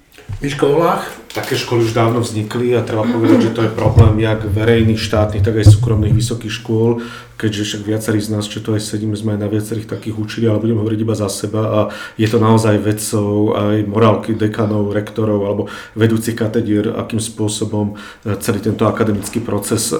[0.41, 1.05] Miško Olach?
[1.31, 5.45] Také školy už dávno vznikli a treba povedať, že to je problém jak verejných štátnych,
[5.45, 6.99] tak aj súkromných vysokých škôl,
[7.39, 10.51] keďže však viacerí z nás, čo to aj sedíme, sme aj na viacerých takých učili,
[10.51, 11.79] ale budem hovoriť iba za seba a
[12.19, 15.63] je to naozaj vedcov, aj morálky dekanov, rektorov alebo
[15.95, 17.95] vedúcich katedier, akým spôsobom
[18.27, 19.95] e, celý tento akademický proces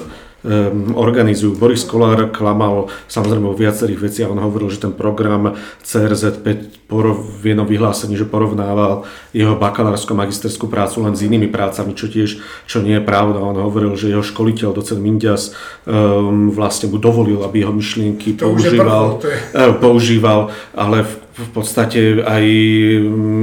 [0.97, 1.53] organizujú.
[1.53, 4.31] Boris Kolár klamal samozrejme o viacerých veciach.
[4.33, 5.53] On hovoril, že ten program
[5.85, 11.47] CRZ 5 porov, v jednom vyhlásení, že porovnával jeho bakalárskú magisterskú prácu len s inými
[11.47, 13.39] prácami, čo tiež čo nie je pravda.
[13.39, 19.23] On hovoril, že jeho školiteľ, docent Mindias, um, vlastne mu dovolil, aby jeho myšlienky používal,
[19.23, 22.43] je, používal, ale v v podstate aj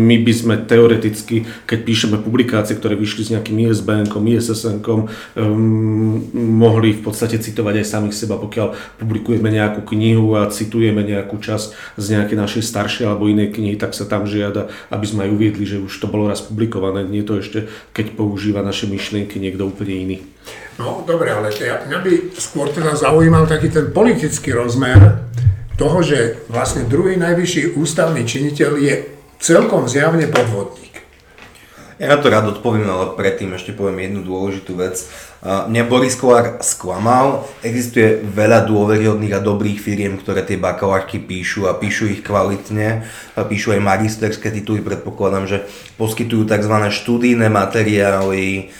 [0.08, 6.92] my by sme teoreticky, keď píšeme publikácie, ktoré vyšli s nejakým ISBN-kom, ISSN-kom, um, mohli
[6.92, 12.06] v podstate citovať aj samých seba, pokiaľ publikujeme nejakú knihu a citujeme nejakú časť z
[12.12, 15.80] nejakej našej staršej alebo inej knihy, tak sa tam žiada, aby sme aj uviedli, že
[15.80, 20.18] už to bolo raz publikované, nie to ešte, keď používa naše myšlienky niekto úplne iný.
[20.78, 25.26] No dobre, ale ja, mňa by skôr teda zaujímal taký ten politický rozmer,
[25.78, 28.94] toho, že vlastne druhý najvyšší ústavný činiteľ je
[29.38, 31.06] celkom zjavne podvodník.
[31.98, 35.02] Ja na to rád odpoviem, ale predtým ešte poviem jednu dôležitú vec.
[35.42, 41.74] Mne Boris Kolár sklamal, existuje veľa dôveryhodných a dobrých firiem, ktoré tie bakalárky píšu a
[41.74, 43.02] píšu ich kvalitne,
[43.34, 45.66] píšu aj magisterské tituly, predpokladám, že
[45.98, 46.74] poskytujú tzv.
[46.86, 48.70] študijné materiály,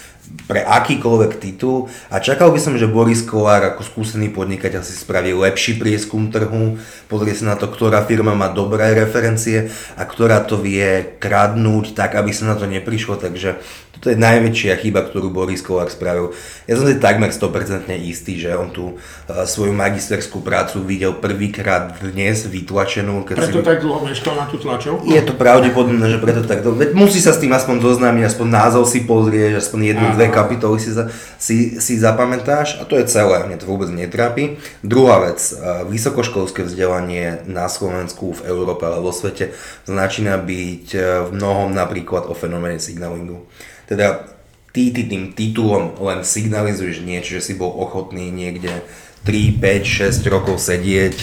[0.49, 5.33] pre akýkoľvek titul a čakal by som, že Boris Kolár ako skúsený podnikateľ si spraví
[5.37, 10.61] lepší prieskum trhu, pozrie sa na to, ktorá firma má dobré referencie a ktorá to
[10.61, 13.61] vie kradnúť tak, aby sa na to neprišlo, takže
[13.99, 16.31] toto je najväčšia chyba, ktorú Boris Kolár spravil.
[16.71, 21.99] Ja som si takmer 100% istý, že on tú uh, svoju magisterskú prácu videl prvýkrát
[21.99, 23.27] dnes vytlačenú.
[23.27, 23.67] Keď preto si...
[23.67, 25.03] tak dlho meškal na tú tlačovku?
[25.11, 26.79] Je to pravdepodobné, že preto tak dlho.
[26.79, 30.15] Veď musí sa s tým aspoň zoznámiť, aspoň názov si pozrieť, aspoň jednu, Aha.
[30.15, 34.63] dve kapitoly si, za, si, si zapamätáš a to je celé, mne to vôbec netrápi.
[34.87, 39.51] Druhá vec, uh, vysokoškolské vzdelanie na Slovensku, v Európe, ale vo svete
[39.91, 43.43] začína byť uh, v mnohom napríklad o fenoméne signalingu.
[43.89, 44.29] Teda
[44.77, 48.85] ty, ty tým titulom len signalizuješ niečo, že si bol ochotný niekde
[49.25, 51.17] 3, 5, 6 rokov sedieť,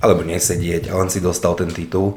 [0.00, 2.16] alebo nesedieť, a len si dostal ten titul.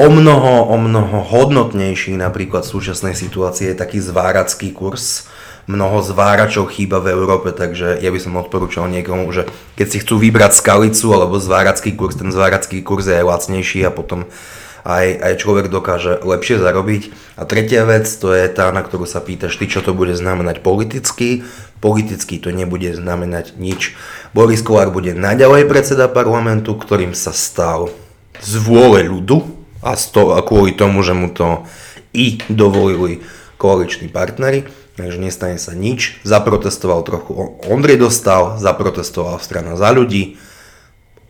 [0.00, 5.28] O mnoho, o mnoho hodnotnejší napríklad v súčasnej situácii je taký zváracký kurz.
[5.68, 9.44] Mnoho zváračov chýba v Európe, takže ja by som odporúčal niekomu, že
[9.76, 13.92] keď si chcú vybrať skalicu alebo zváracký kurz, ten zváracký kurz je aj lacnejší a
[13.92, 14.24] potom
[14.84, 17.02] aj, aj človek dokáže lepšie zarobiť.
[17.36, 20.60] A tretia vec, to je tá, na ktorú sa pýtaš ty, čo to bude znamenať
[20.64, 21.44] politicky.
[21.80, 23.96] Politicky to nebude znamenať nič.
[24.36, 27.88] Boris Kolár bude naďalej predseda parlamentu, ktorým sa stal
[28.40, 29.44] z vôle ľudu
[29.80, 31.64] a, sto, a kvôli tomu, že mu to
[32.12, 33.24] i dovolili
[33.60, 34.64] koaliční partnery,
[34.96, 36.20] takže nestane sa nič.
[36.24, 37.36] Zaprotestoval trochu
[37.68, 40.40] Ondrej Dostal, zaprotestoval strana za ľudí,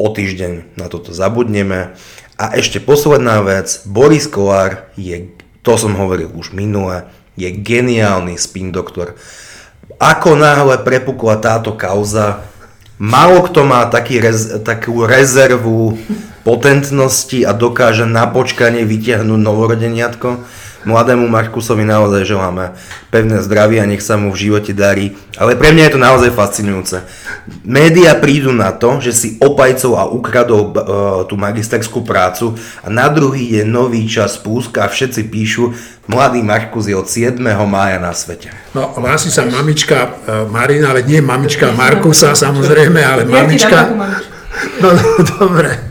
[0.01, 1.93] o týždeň na toto zabudneme
[2.41, 5.29] a ešte posledná vec, Boris Kolár je,
[5.61, 7.05] to som hovoril už minule,
[7.37, 9.13] je geniálny spin doktor.
[10.01, 12.49] Ako náhle prepukla táto kauza,
[12.97, 16.01] málo kto má taký rez, takú rezervu
[16.41, 20.41] potentnosti a dokáže na počkanie vytiahnuť novorodeniatko
[20.81, 22.73] Mladému Markusovi naozaj želáme
[23.13, 25.13] pevné zdravie a nech sa mu v živote darí.
[25.37, 27.05] Ale pre mňa je to naozaj fascinujúce.
[27.69, 30.73] Média prídu na to, že si opajcov a ukradol uh,
[31.29, 35.77] tú magisterskú prácu a na druhý je nový čas púska a všetci píšu,
[36.09, 37.37] mladý Markus je od 7.
[37.69, 38.49] mája na svete.
[38.73, 43.91] No, hlási sa mamička uh, Marina, ale nie mamička Markusa samozrejme, ale mamička...
[44.83, 45.05] No, no,
[45.39, 45.91] dobre.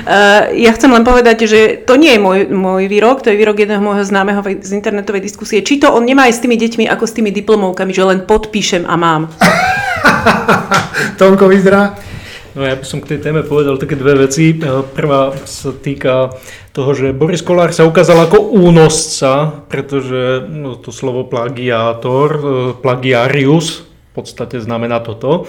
[0.00, 3.60] Eh, ja chcem len povedať, že to nie je môj, môj výrok, to je výrok
[3.60, 5.60] jedného môjho známeho z internetovej diskusie.
[5.60, 8.88] Či to on nemá aj s tými deťmi ako s tými diplomovkami, že len podpíšem
[8.88, 9.28] a mám.
[11.20, 11.94] Tonko vyzerá?
[12.50, 14.56] No ja by som k tej téme povedal také dve veci.
[14.56, 16.34] Eh, prvá sa týka
[16.72, 22.42] toho, že Boris Kolár sa ukázal ako únosca, pretože no, to slovo plagiátor, eh,
[22.80, 25.46] plagiarius v podstate znamená toto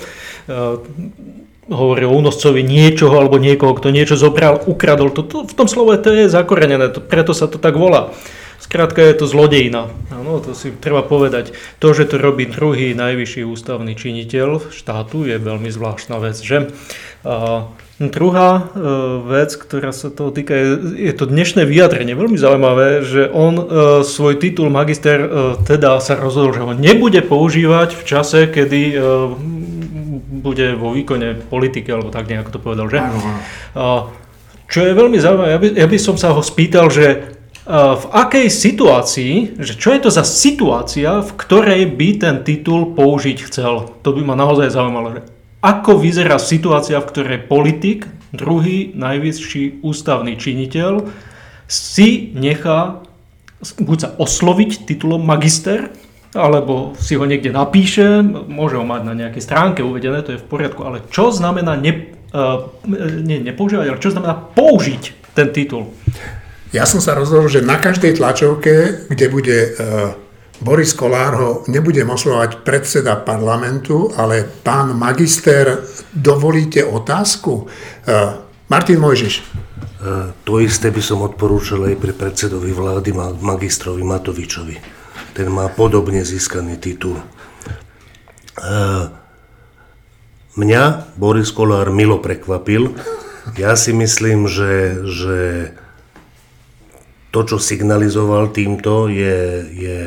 [1.70, 5.14] hovorí o únoscovi niečoho alebo niekoho, kto niečo zobral, ukradol.
[5.14, 8.10] To, to, v tom slove to je zakorenené, to, preto sa to tak volá.
[8.62, 9.90] Skrátka je to zlodejina.
[10.14, 11.52] Áno, to si treba povedať.
[11.82, 16.70] To, že to robí druhý najvyšší ústavný činiteľ štátu, je veľmi zvláštna vec, že?
[17.26, 18.62] A druhá e,
[19.28, 20.68] vec, ktorá sa toho týka, je,
[21.10, 22.14] je to dnešné vyjadrenie.
[22.14, 23.66] Veľmi zaujímavé, že on e,
[24.06, 25.28] svoj titul magister e,
[25.66, 28.96] teda sa rozhodol, že ho nebude používať v čase, kedy e,
[30.42, 32.98] bude vo výkone politiky, alebo tak nejako to povedal, že?
[34.66, 37.38] Čo je veľmi zaujímavé, ja by, ja by som sa ho spýtal, že
[37.72, 43.38] v akej situácii, že čo je to za situácia, v ktorej by ten titul použiť
[43.46, 44.02] chcel?
[44.02, 45.14] To by ma naozaj zaujímalo.
[45.14, 45.22] Že
[45.62, 51.06] ako vyzerá situácia, v ktorej politik, druhý najvyšší ústavný činiteľ,
[51.70, 53.06] si nechá
[53.62, 55.94] buď sa osloviť titulom magister,
[56.32, 60.48] alebo si ho niekde napíše, môže ho mať na nejakej stránke uvedené, to je v
[60.48, 62.72] poriadku, ale čo znamená ne, uh,
[63.24, 65.92] nie nepoužívať, ale čo znamená použiť ten titul?
[66.72, 70.16] Ja som sa rozhodol, že na každej tlačovke, kde bude uh,
[70.64, 75.84] Boris Kolár, ho nebudem oslovať predseda parlamentu, ale pán magister,
[76.16, 77.68] dovolíte otázku?
[78.08, 79.44] Uh, Martin Mojžiš.
[80.48, 83.12] to isté by som odporúčal aj pre predsedovi vlády
[83.44, 85.01] magistrovi Matovičovi.
[85.32, 87.18] Ten má podobne získaný titul.
[87.18, 87.26] E,
[90.60, 92.96] mňa Boris Kolár milo prekvapil.
[93.56, 95.40] Ja si myslím, že, že
[97.32, 99.40] to, čo signalizoval týmto, je,
[99.72, 100.02] je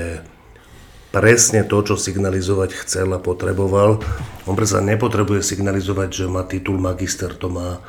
[1.08, 4.04] presne to, čo signalizovať chcel a potreboval.
[4.44, 7.80] On predsa nepotrebuje signalizovať, že má titul magister, to má,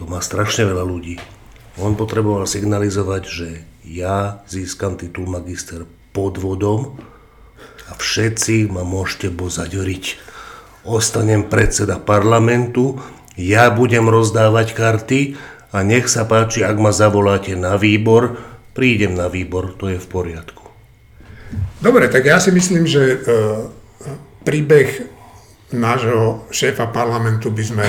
[0.00, 1.20] to má strašne veľa ľudí.
[1.76, 3.48] On potreboval signalizovať, že
[3.84, 6.94] ja získam titul magister podvodom
[7.90, 10.04] a všetci ma môžete bozaďoriť.
[10.86, 13.02] Ostanem predseda parlamentu,
[13.34, 15.20] ja budem rozdávať karty
[15.74, 18.38] a nech sa páči, ak ma zavoláte na výbor,
[18.78, 20.62] prídem na výbor, to je v poriadku.
[21.82, 23.16] Dobre, tak ja si myslím, že e,
[24.46, 25.10] príbeh
[25.74, 27.86] nášho šéfa parlamentu by sme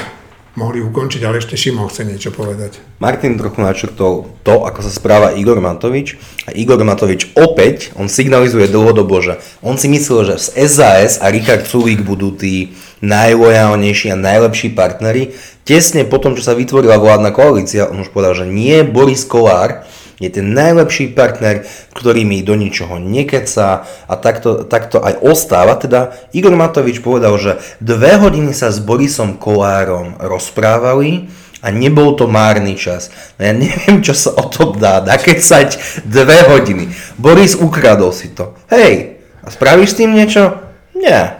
[0.55, 2.79] mohli ukončiť, ale ešte Šimon chce niečo povedať.
[3.03, 6.15] Martin trochu načrtol to, ako sa správa Igor Matovič.
[6.47, 11.27] A Igor Matovič opäť, on signalizuje dlhodobo, že on si myslel, že z SAS a
[11.27, 12.71] Richard Sulík budú tí
[13.03, 15.35] najlojálnejší a najlepší partneri.
[15.67, 19.83] Tesne potom, čo sa vytvorila vládna koalícia, on už povedal, že nie Boris Kolár,
[20.19, 25.75] je ten najlepší partner, ktorý mi do ničoho nekecá a takto, takto aj ostáva.
[25.75, 31.27] Teda Igor Matovič povedal, že dve hodiny sa s Borisom Kolárom rozprávali
[31.59, 33.11] a nebol to márny čas.
[33.35, 36.93] No ja neviem, čo sa o to dá nakecať dve hodiny.
[37.19, 38.55] Boris ukradol si to.
[38.71, 40.57] Hej, a spravíš s tým niečo?
[40.95, 41.37] Nie.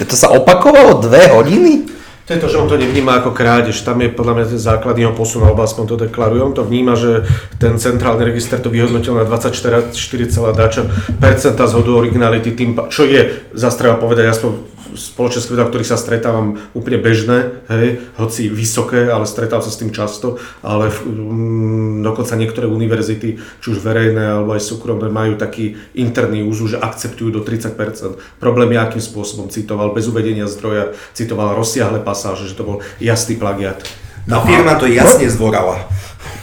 [0.00, 1.99] To sa opakovalo dve hodiny?
[2.30, 3.82] To je to, že on to nevníma ako krádež.
[3.82, 6.38] Tam je podľa mňa ten základný jeho posun, alebo aspoň to deklaruje.
[6.46, 7.26] On to vníma, že
[7.58, 10.86] ten centrálny register to vyhodnotil na 24,dačo
[11.18, 14.62] percenta zhodu originality, tým, čo je, zase povedať, aspoň
[14.94, 19.90] spoločenské veda, ktorých sa stretávam úplne bežné, hej, hoci vysoké, ale stretávam sa s tým
[19.94, 26.46] často, ale um, dokonca niektoré univerzity, či už verejné alebo aj súkromné, majú taký interný
[26.46, 28.40] úzu, že akceptujú do 30%.
[28.42, 33.36] Problém je, akým spôsobom citoval, bez uvedenia zdroja, citoval rozsiahle pasáže, že to bol jasný
[33.36, 33.82] plagiat.
[34.28, 35.88] No, firma to jasne zvorala.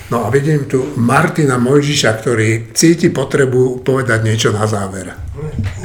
[0.07, 5.11] No a vidím tu Martina Mojžiša, ktorý cíti potrebu povedať niečo na záver.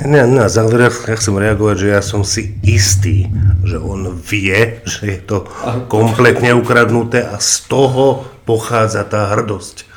[0.03, 3.31] Na, na záver ja chcem reagovať, že ja som si istý,
[3.65, 5.49] že on vie, že je to
[5.89, 9.89] kompletne ukradnuté a z toho pochádza tá hrdosť.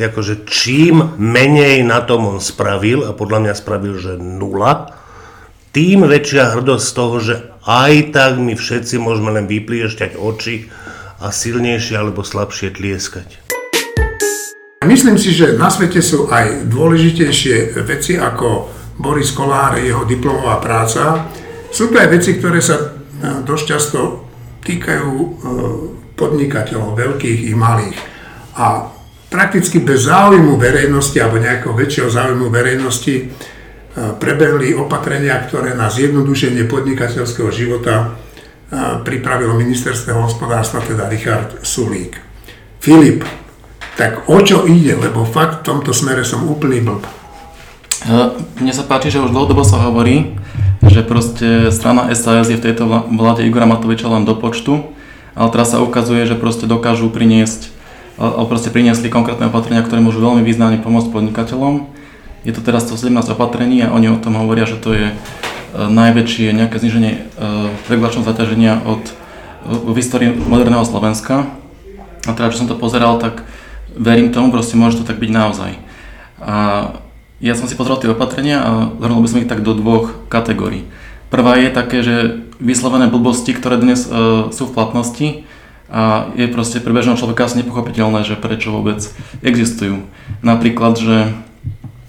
[0.00, 4.96] Jakože čím menej na tom on spravil, a podľa mňa spravil, že nula,
[5.76, 7.34] tým väčšia hrdosť z toho, že
[7.68, 10.72] aj tak my všetci môžeme len vypliešťať oči
[11.20, 13.59] a silnejšie alebo slabšie tlieskať.
[14.80, 21.28] Myslím si, že na svete sú aj dôležitejšie veci ako Boris Kolár, jeho diplomová práca.
[21.68, 22.84] Sú to aj veci, ktoré sa e,
[23.44, 24.24] dosť často
[24.64, 25.28] týkajú e,
[26.16, 27.96] podnikateľov, veľkých i malých.
[28.56, 28.88] A
[29.28, 33.24] prakticky bez záujmu verejnosti alebo nejakého väčšieho záujmu verejnosti e,
[34.16, 38.16] prebehli opatrenia, ktoré na zjednodušenie podnikateľského života
[39.04, 42.14] pripravilo ministerstvo hospodárstva, teda Richard Sulík.
[42.78, 43.26] Filip,
[44.00, 47.04] tak o čo ide, lebo fakt v tomto smere som úplný blb.
[48.56, 50.40] Mne sa páči, že už dlhodobo sa hovorí,
[50.80, 54.88] že proste strana SAS je v tejto vláde Igora Matoviča len do počtu,
[55.36, 57.68] ale teraz sa ukazuje, že proste dokážu priniesť,
[58.16, 61.92] ale proste priniesli konkrétne opatrenia, ktoré môžu veľmi významne pomôcť podnikateľom.
[62.48, 65.12] Je to teraz 117 opatrení a oni o tom hovoria, že to je
[65.70, 67.20] E, najväčšie nejaké zniženie e,
[67.86, 69.02] regulačného zaťaženia od,
[69.62, 71.46] v histórii moderného Slovenska.
[72.26, 73.46] A teda, čo som to pozeral, tak
[74.00, 75.76] verím tomu, proste môže to tak byť naozaj.
[76.40, 76.56] A
[77.44, 80.88] ja som si pozrel tie opatrenia a zhrnul by som ich tak do dvoch kategórií.
[81.28, 85.28] Prvá je také, že vyslovené blbosti, ktoré dnes uh, sú v platnosti
[85.92, 89.04] a je proste pre bežného človeka asi nepochopiteľné, že prečo vôbec
[89.44, 90.04] existujú.
[90.40, 91.16] Napríklad, že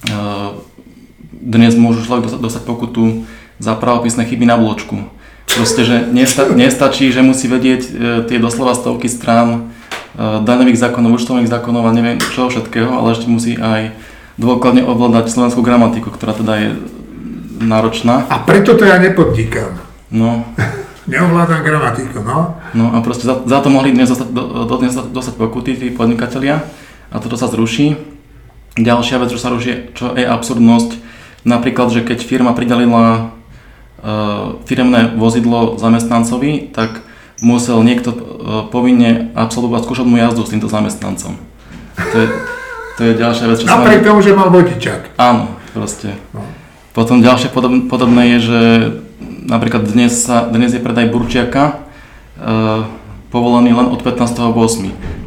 [0.10, 0.58] uh,
[1.32, 3.26] dnes môžu človek dostať, dostať pokutu
[3.58, 5.10] za pravopisné chyby na bločku.
[5.52, 7.90] Proste, že nesta- nestačí, že musí vedieť e,
[8.30, 9.60] tie doslova stovky strán e,
[10.20, 13.96] daňových zákonov, účtovných zákonov a neviem čo všetkého, ale ešte musí aj
[14.36, 16.70] dôkladne ovládať slovenskú gramatiku, ktorá teda je
[17.62, 18.28] náročná.
[18.28, 19.80] A preto to ja nepodnikám.
[20.12, 20.44] No.
[21.12, 22.62] Neovládam gramatiku, no.
[22.78, 25.88] No a proste za, za to mohli dnes dostať, do, do, dnes dostať pokuty tí
[25.90, 26.62] podnikatelia
[27.10, 27.98] a toto sa zruší.
[28.78, 30.96] Ďalšia vec, čo sa ruší, čo je absurdnosť,
[31.44, 33.36] napríklad, že keď firma pridelila
[34.02, 37.06] Eh, firemné vozidlo zamestnancovi, tak
[37.42, 38.20] musel niekto eh,
[38.70, 41.36] povinne absolvovať skúšobnú jazdu s týmto zamestnancom.
[41.98, 42.28] To je,
[42.96, 45.18] to je ďalšia vec, čo Napriek tomu, že mal vodičak.
[45.20, 46.16] Áno, proste.
[46.32, 46.46] No.
[46.92, 47.52] Potom ďalšie
[47.88, 48.60] podobné je, že
[49.48, 51.74] napríklad dnes, sa, dnes je predaj burčiaka e,
[53.32, 54.52] povolený len od 15.8.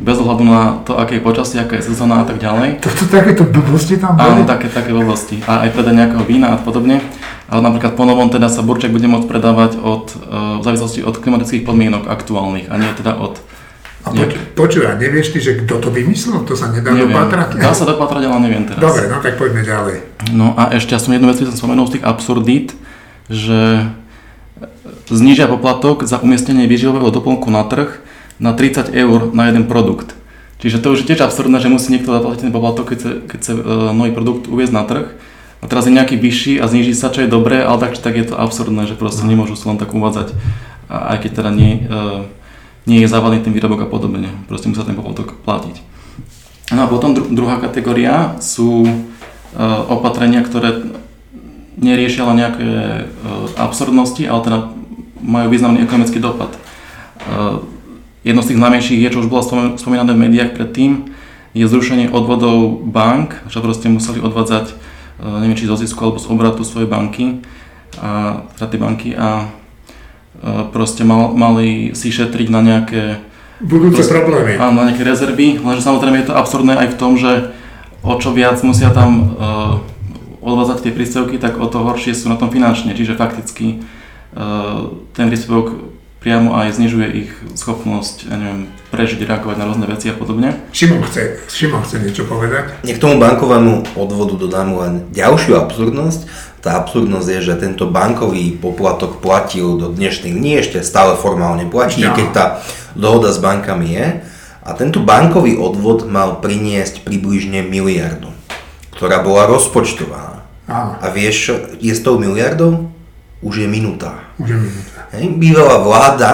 [0.05, 2.85] bez ohľadu na to, aké je počasie, aká je sezóna a tak ďalej.
[2.85, 4.29] To, to takéto blbosti tam boli?
[4.29, 5.41] Áno, také, také blbosti.
[5.49, 7.01] A aj predať nejakého vína a podobne.
[7.55, 11.15] Ale napríklad po novom teda sa burček bude môcť predávať od, e, v závislosti od
[11.23, 13.39] klimatických podmienok aktuálnych a nie teda od
[14.05, 16.45] a poč- počúva, nevieš ty, že kto to vymyslel?
[16.45, 17.09] To sa nedá neviem.
[17.09, 17.57] dopatrať?
[17.57, 18.83] Dá sa dopatrať, ale neviem teraz.
[18.85, 19.97] Dobre, no tak poďme ďalej.
[20.37, 22.77] No a ešte ja som jednu vec som spomenul z tých absurdít,
[23.33, 23.89] že
[25.09, 27.97] znižia poplatok za umiestnenie výživového doplnku na trh
[28.37, 30.13] na 30 eur na jeden produkt.
[30.59, 33.39] Čiže to už je tiež absurdné, že musí niekto zaplatiť ten poplatok, keď chce, keď
[33.41, 33.61] chce uh,
[33.93, 35.07] nový produkt uviezť na trh.
[35.65, 38.29] A teraz je nejaký vyšší a zniží sa, čo je dobré, ale tak tak je
[38.29, 40.37] to absurdné, že proste nemôžu sa len tak uvádzať,
[40.93, 42.29] aj keď teda nie, uh,
[42.85, 44.29] nie je závadný ten výrobok a podobne.
[44.45, 45.81] Proste musia ten poplatok platiť.
[46.77, 48.93] No a potom dru- druhá kategória sú uh,
[49.89, 50.85] opatrenia, ktoré
[51.81, 54.59] neriešia len nejaké uh, absurdnosti, ale teda
[55.25, 56.53] majú významný ekonomický dopad.
[57.25, 57.65] Uh,
[58.21, 59.49] jedno z tých známejších je, čo už bolo
[59.81, 61.09] spomínané v médiách predtým,
[61.57, 64.77] je zrušenie odvodov bank, že proste museli odvádzať,
[65.21, 67.45] neviem či zo zisku alebo z obratu svojej banky,
[68.01, 69.49] a, teda tie banky a
[70.75, 73.23] proste mal, mali si šetriť na nejaké
[73.63, 74.61] budúce proste, problémy.
[74.61, 77.55] Áno, na nejaké rezervy, lenže samozrejme je to absurdné aj v tom, že
[78.05, 79.81] o čo viac musia tam uh,
[80.45, 83.81] odvázať tie príspevky, tak o to horšie sú na tom finančne, čiže fakticky
[84.37, 85.94] uh, ten príspevok
[86.25, 90.57] priamo aj znižuje ich schopnosť, ja neviem, prežiť, reagovať na rôzne veci a podobne.
[90.73, 92.81] Šimon chce, Šimon chce niečo povedať?
[92.81, 96.25] Nie k tomu bankovému odvodu dodám len ďalšiu absurdnosť.
[96.65, 102.01] Tá absurdnosť je, že tento bankový poplatok platil do dnešných dní, ešte stále formálne platí,
[102.01, 102.17] ja.
[102.17, 102.45] keď tá
[102.97, 104.07] dohoda s bankami je.
[104.65, 108.33] A tento bankový odvod mal priniesť približne miliardu,
[108.97, 110.41] ktorá bola rozpočtovaná.
[110.73, 111.53] A vieš,
[111.85, 112.89] je s tou miliardou?
[113.45, 114.24] Už je minúta.
[115.15, 116.31] Bývalá vláda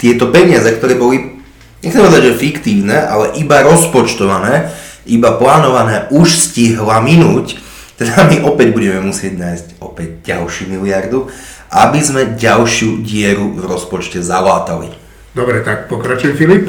[0.00, 1.40] tieto peniaze, ktoré boli,
[1.84, 4.72] nechcem povedať, že fiktívne, ale iba rozpočtované,
[5.06, 7.66] iba plánované, už stihla minúť
[7.96, 11.32] teda my opäť budeme musieť nájsť opäť ďalšiu miliardu,
[11.72, 14.92] aby sme ďalšiu dieru v rozpočte zalátali.
[15.32, 16.68] Dobre, tak pokračuj Filip.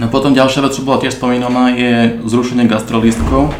[0.00, 3.52] No potom ďalšia vec, čo bola tiež spomínaná, je zrušenie gastrolístkov.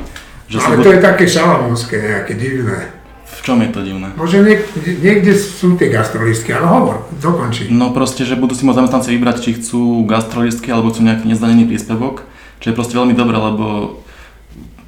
[0.49, 3.03] Že Ale to je také šalamúnske, nejaké divné.
[3.45, 4.09] Čom je to divné?
[4.16, 4.64] Bože, niek-
[5.05, 7.68] niekde sú tie gastrolistky, ale hovor, dokončí.
[7.68, 11.68] No proste, že budú si môcť zamestnanci vybrať, či chcú gastrolistky alebo chcú nejaký nezdanený
[11.68, 12.24] príspevok,
[12.64, 14.01] čo je proste veľmi dobré, lebo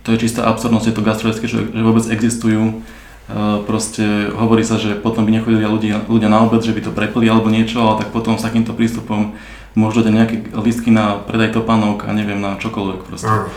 [0.09, 2.81] to je čistá absurdnosť, je to gastrolické, že, že vôbec existujú.
[3.27, 6.95] Uh, proste hovorí sa, že potom by nechodili ľudia, ľudia na obed, že by to
[6.95, 9.35] prepili alebo niečo, ale tak potom s takýmto prístupom
[9.75, 13.29] môžu dať nejaké listky na predaj topánok a neviem, na čokoľvek proste.
[13.29, 13.51] Uh.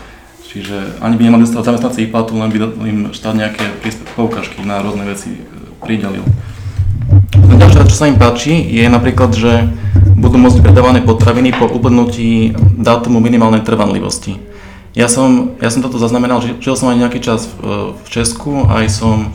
[0.49, 2.57] Čiže ani by nemali dostať zamestnanci platu, len by
[2.89, 3.69] im štát nejaké
[4.17, 5.41] poukažky na rôzne veci e,
[5.85, 6.25] pridelil.
[7.37, 9.69] Ďalšia čo sa im páči, je napríklad, že
[10.17, 14.41] budú môcť predávané potraviny po uplnutí dátumu minimálnej trvanlivosti.
[14.97, 18.65] Ja som, ja som toto zaznamenal, že žil som aj nejaký čas v, v Česku,
[18.73, 19.29] aj som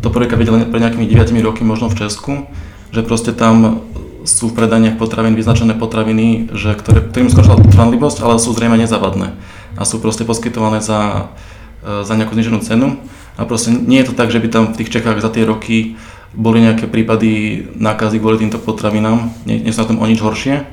[0.00, 2.48] to prvýkrát videl pred nejakými 9 roky možno v Česku,
[2.96, 3.84] že proste tam
[4.24, 9.36] sú v predaniach potravín vyznačené potraviny, že ktoré, ktorým skončila trvanlivosť, ale sú zrejme nezavadné
[9.80, 11.32] a sú proste poskytované za,
[11.80, 13.00] e, za nejakú zniženú cenu.
[13.40, 15.96] A proste nie je to tak, že by tam v tých Čechách za tie roky
[16.36, 20.68] boli nejaké prípady nákazy kvôli týmto potravinám, nie, nie sú na tom o nič horšie.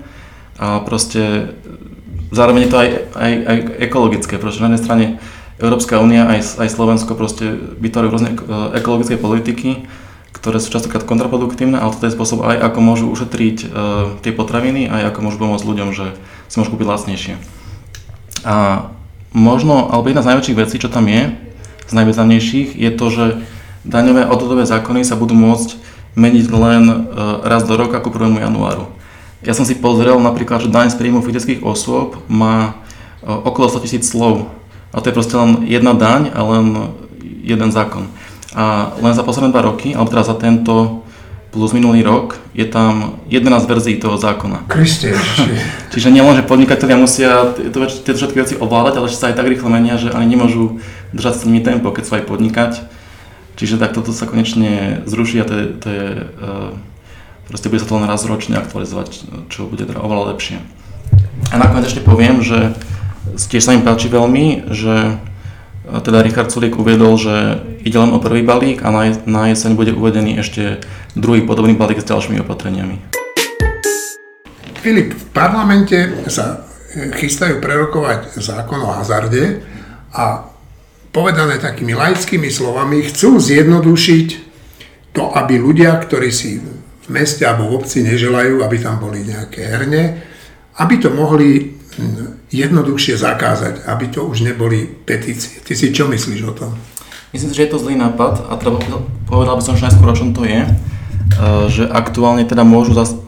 [0.59, 1.55] A proste
[2.35, 5.05] zároveň je to aj, aj, aj ekologické, pretože na jednej strane
[5.57, 8.37] Európska únia aj, aj Slovensko proste vytvárajú rôzne e,
[8.77, 9.89] ekologické politiky,
[10.37, 13.69] ktoré sú častokrát kontraproduktívne, ale toto je spôsob aj ako môžu ušetriť uh,
[14.21, 16.13] tie potraviny, aj ako môžu pomôcť ľuďom, že
[16.45, 17.33] si môžu kúpiť lacnejšie.
[18.45, 18.87] A
[19.37, 21.37] možno, alebo jedna z najväčších vecí, čo tam je,
[21.85, 23.25] z najvýznamnejších, je to, že
[23.85, 25.77] daňové odvodové zákony sa budú môcť
[26.17, 28.41] meniť len uh, raz do roka ako 1.
[28.41, 28.89] januáru.
[29.45, 32.73] Ja som si pozrel napríklad, že daň z príjmu fyzických osôb má
[33.21, 34.49] e, okolo 100 tisíc slov.
[34.89, 36.97] A to je proste len jedna daň a len
[37.45, 38.09] jeden zákon.
[38.57, 41.05] A len za posledné dva roky, alebo teda za tento
[41.51, 44.67] plus minulý rok, je tam 11 verzií toho zákona.
[44.67, 45.15] Kriste,
[45.93, 49.71] Čiže nielen, že podnikatelia musia tieto všetky veci ovládať, ale že sa aj tak rýchlo
[49.71, 50.83] menia, že ani nemôžu
[51.15, 52.71] držať s nimi tempo, keď sú aj podnikať.
[53.57, 56.69] Čiže tak toto sa konečne zruší a to je, to je uh,
[57.47, 59.07] Proste bude sa to len raz ročne aktualizovať,
[59.47, 60.59] čo bude teda oveľa lepšie.
[61.47, 62.75] A nakoniec ešte poviem, že
[63.39, 65.15] tiež sa im páči veľmi, že
[65.87, 68.91] teda Richard Sulík uviedol, že ide len o prvý balík a
[69.23, 70.83] na, jeseň bude uvedený ešte
[71.15, 72.99] druhý podobný balík s ďalšími opatreniami.
[74.83, 79.63] Filip, v parlamente sa e, chystajú prerokovať zákon o hazarde
[80.11, 80.47] a
[81.11, 84.27] povedané takými laickými slovami chcú zjednodušiť
[85.15, 89.65] to, aby ľudia, ktorí si v meste alebo v obci neželajú, aby tam boli nejaké
[89.65, 90.19] herne,
[90.77, 91.66] aby to mohli
[92.51, 95.59] jednoduchšie zakázať, aby to už neboli petície.
[95.59, 96.71] Ty si čo myslíš o tom?
[97.35, 98.79] Myslím si, že je to zlý nápad a treba,
[99.27, 100.63] povedal by som že najskôr, o čom to je.
[100.63, 100.71] E,
[101.67, 103.19] že aktuálne teda môžu zas, e,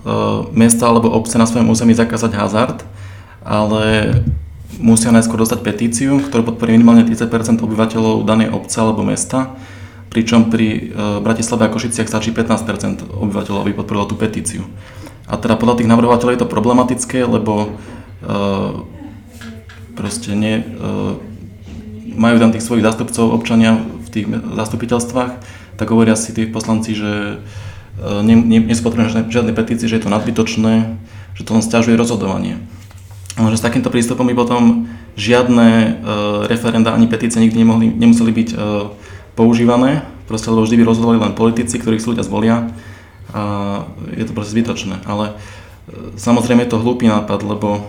[0.56, 2.80] mesta alebo obce na svojom území zakázať hazard,
[3.44, 4.16] ale
[4.80, 9.60] musia najskôr dostať petíciu, ktorú podporí minimálne 30% obyvateľov danej obce alebo mesta,
[10.08, 10.80] pričom pri e,
[11.20, 14.64] Bratislave a Košiciach stačí 15% obyvateľov, aby podporilo tú petíciu.
[15.28, 17.78] A teda podľa tých navrhovateľov je to problematické, lebo
[20.00, 20.64] proste nie,
[22.20, 25.32] majú tam tých svojich zástupcov občania v tých zastupiteľstvách,
[25.80, 27.40] tak hovoria si tí poslanci, že
[28.04, 31.00] e, sú potrebné žiadne, petície, že je to nadbytočné,
[31.40, 32.60] že to len stiažuje rozhodovanie.
[33.40, 35.90] Ale že s takýmto prístupom by potom žiadne e,
[36.52, 38.58] referenda ani petície nikdy nemohli, nemuseli byť e,
[39.40, 42.58] používané, proste, lebo vždy by rozhodovali len politici, ktorých si ľudia zvolia
[43.32, 43.42] a
[44.18, 45.08] je to proste zbytočné.
[45.08, 45.34] Ale e,
[46.20, 47.82] samozrejme je to hlúpy nápad, lebo e,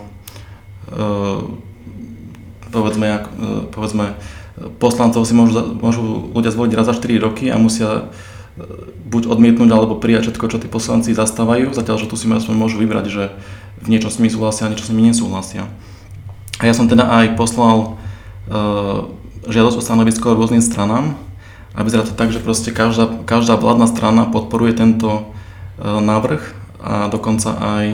[2.70, 4.16] povedzme, e, povedzme
[4.78, 8.64] poslancov si môžu, môžu ľudia zvoliť raz za 4 roky a musia e,
[9.08, 12.76] buď odmietnúť alebo prijať všetko, čo tí poslanci zastávajú, zatiaľ, že tu si aspoň môžu
[12.78, 13.24] vybrať, že
[13.80, 15.64] v niečom s nimi súhlasia a niečo s nimi nesúhlasia.
[16.60, 17.96] A ja som teda aj poslal
[18.52, 19.08] uh,
[19.48, 21.16] žiadosť o stanovisko rôznym stranám
[21.72, 26.44] a vyzerá to tak, že proste každá, každá vládna strana podporuje tento uh, návrh
[26.84, 27.84] a dokonca aj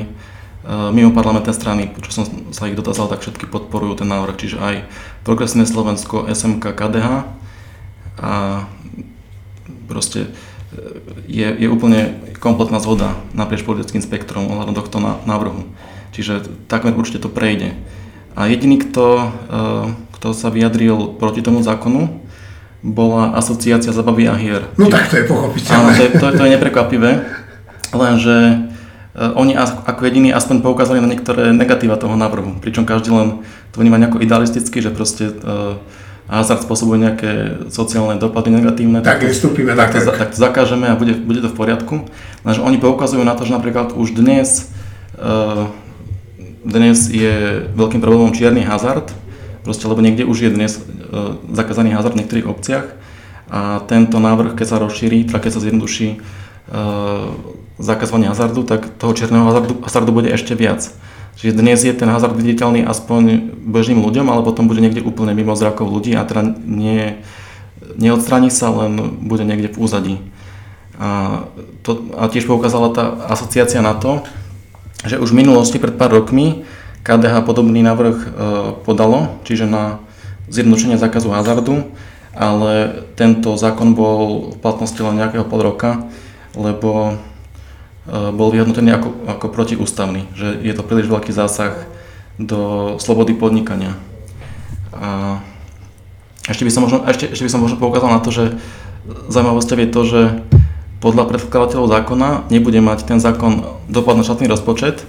[0.66, 4.74] mimo parlamentné strany, čo som sa ich dotázal, tak všetky podporujú ten návrh, čiže aj
[5.22, 7.08] Progresívne Slovensko, SMK, KDH
[8.18, 8.32] a
[9.86, 10.30] proste eh,
[11.30, 15.66] je, je úplne kompletná zhoda naprieč politickým spektrom ohľadom tohto návrhu.
[16.10, 17.76] Čiže takmer určite to prejde.
[18.34, 19.86] A jediný, kto, eh,
[20.18, 22.26] kto sa vyjadril proti tomu zákonu,
[22.82, 24.66] bola asociácia zabavy a hier.
[24.78, 25.74] No tak to je pochopiteľné.
[25.74, 27.10] Áno, to je, to, to je neprekvapivé,
[27.90, 28.75] lenže Eh,
[29.16, 33.40] oni ako jediní aspoň poukázali na niektoré negatíva toho návrhu, pričom každý len
[33.72, 35.80] to vníma nejako idealisticky, že proste uh,
[36.28, 37.32] hazard spôsobuje nejaké
[37.72, 39.00] sociálne dopady negatívne.
[39.00, 42.04] Tak, tak, vystúpime tak, tak, to, tak to zakážeme a bude, bude to v poriadku.
[42.44, 44.68] Lenže oni poukazujú na to, že napríklad už dnes,
[45.16, 45.72] uh,
[46.60, 49.16] dnes je veľkým problémom čierny hazard,
[49.64, 50.72] proste, lebo niekde už je dnes
[51.50, 52.86] zakázaný hazard v niektorých obciach
[53.48, 56.18] a tento návrh, keď sa rozšíri, tak keď sa zjednoduší
[57.76, 60.88] zakazovania hazardu, tak toho čierneho hazardu, hazardu bude ešte viac.
[61.36, 65.52] Čiže dnes je ten hazard viditeľný aspoň bežným ľuďom, ale potom bude niekde úplne mimo
[65.52, 67.20] zrakov ľudí a teda nie,
[68.00, 70.16] neodstraní sa, len bude niekde v úzadí.
[70.96, 71.44] A,
[71.84, 74.24] to, a tiež poukázala tá asociácia na to,
[75.04, 76.64] že už v minulosti pred pár rokmi
[77.04, 78.28] KDH podobný návrh e,
[78.80, 80.00] podalo, čiže na
[80.48, 81.92] zjednodušenie zákazu hazardu,
[82.32, 86.08] ale tento zákon bol v platnosti len nejakého pol roka,
[86.56, 87.20] lebo
[88.09, 91.74] bol vyhodnotený ako, ako protiústavný, že je to príliš veľký zásah
[92.38, 93.98] do slobody podnikania.
[94.94, 95.42] A
[96.46, 98.44] ešte by som možno, ešte, ešte by som možno poukázal na to, že
[99.28, 100.20] zaujímavosťou je to, že
[101.02, 105.02] podľa predkladateľov zákona nebude mať ten zákon dopad na štátny rozpočet,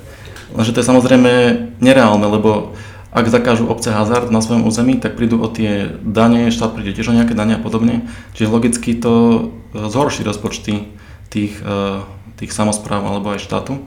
[0.58, 1.32] lenže to je samozrejme
[1.80, 2.74] nereálne, lebo
[3.14, 7.14] ak zakážu obce hazard na svojom území, tak prídu o tie dane, štát príde tiež
[7.14, 10.92] o nejaké dane a podobne, čiže logicky to zhorší rozpočty
[11.32, 12.04] tých uh,
[12.38, 13.82] tých samozpráv alebo aj štátu.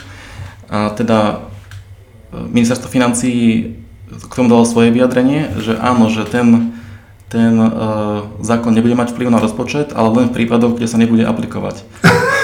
[0.70, 1.18] A teda
[2.34, 3.32] e, ministerstvo financí
[4.10, 6.74] k tomu dalo svoje vyjadrenie, že áno, že ten,
[7.30, 11.22] ten uh, zákon nebude mať vplyv na rozpočet, ale len v prípadoch, kde sa nebude
[11.22, 11.86] aplikovať.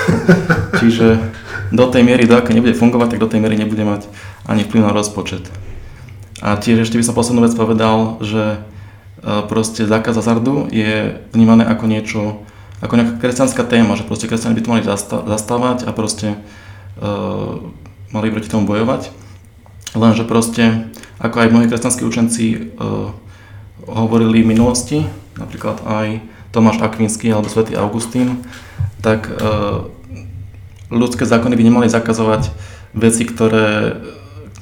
[0.78, 1.18] Čiže
[1.74, 4.06] do tej miery, do aké nebude fungovať, tak do tej miery nebude mať
[4.46, 5.42] ani vplyv na rozpočet.
[6.38, 11.66] A tiež ešte by som poslednú vec povedal, že uh, proste zákaz hazardu je vnímané
[11.66, 12.46] ako niečo,
[12.86, 14.82] ako nejaká kresťanská téma, že proste kresťania by to mali
[15.26, 16.38] zastávať a proste
[17.02, 17.58] uh,
[18.14, 19.10] mali proti tomu bojovať.
[19.98, 20.86] Lenže proste,
[21.18, 22.44] ako aj mnohí kresťanskí učenci
[22.78, 23.10] uh,
[23.90, 25.02] hovorili v minulosti,
[25.34, 26.22] napríklad aj
[26.54, 28.46] Tomáš Akvinský alebo svätý Augustín,
[29.02, 29.90] tak uh,
[30.88, 32.54] ľudské zákony by nemali zakazovať
[32.94, 33.98] veci, ktoré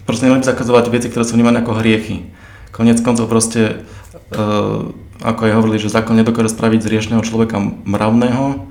[0.08, 2.32] proste nemali by zakazovať veci, ktoré sú vnímané ako hriechy.
[2.72, 3.84] Konec koncov proste
[4.32, 4.90] uh,
[5.24, 7.56] ako aj hovorili, že zákon nedokáže spraviť z riešného človeka
[7.88, 8.68] mravného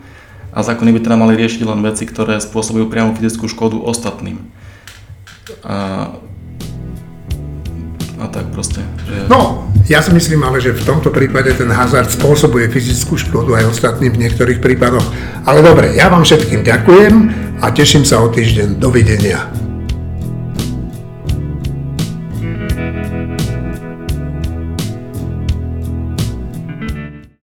[0.53, 4.37] a zákony by teda mali riešiť len veci, ktoré spôsobujú priamo fyzickú škodu ostatným.
[5.65, 6.13] A,
[8.21, 8.85] a tak proste.
[9.09, 9.33] Že...
[9.33, 13.73] No, ja si myslím ale, že v tomto prípade ten hazard spôsobuje fyzickú škodu aj
[13.73, 15.03] ostatným v niektorých prípadoch.
[15.49, 17.13] Ale dobre, ja vám všetkým ďakujem
[17.59, 18.77] a teším sa o týždeň.
[18.77, 19.72] Dovidenia.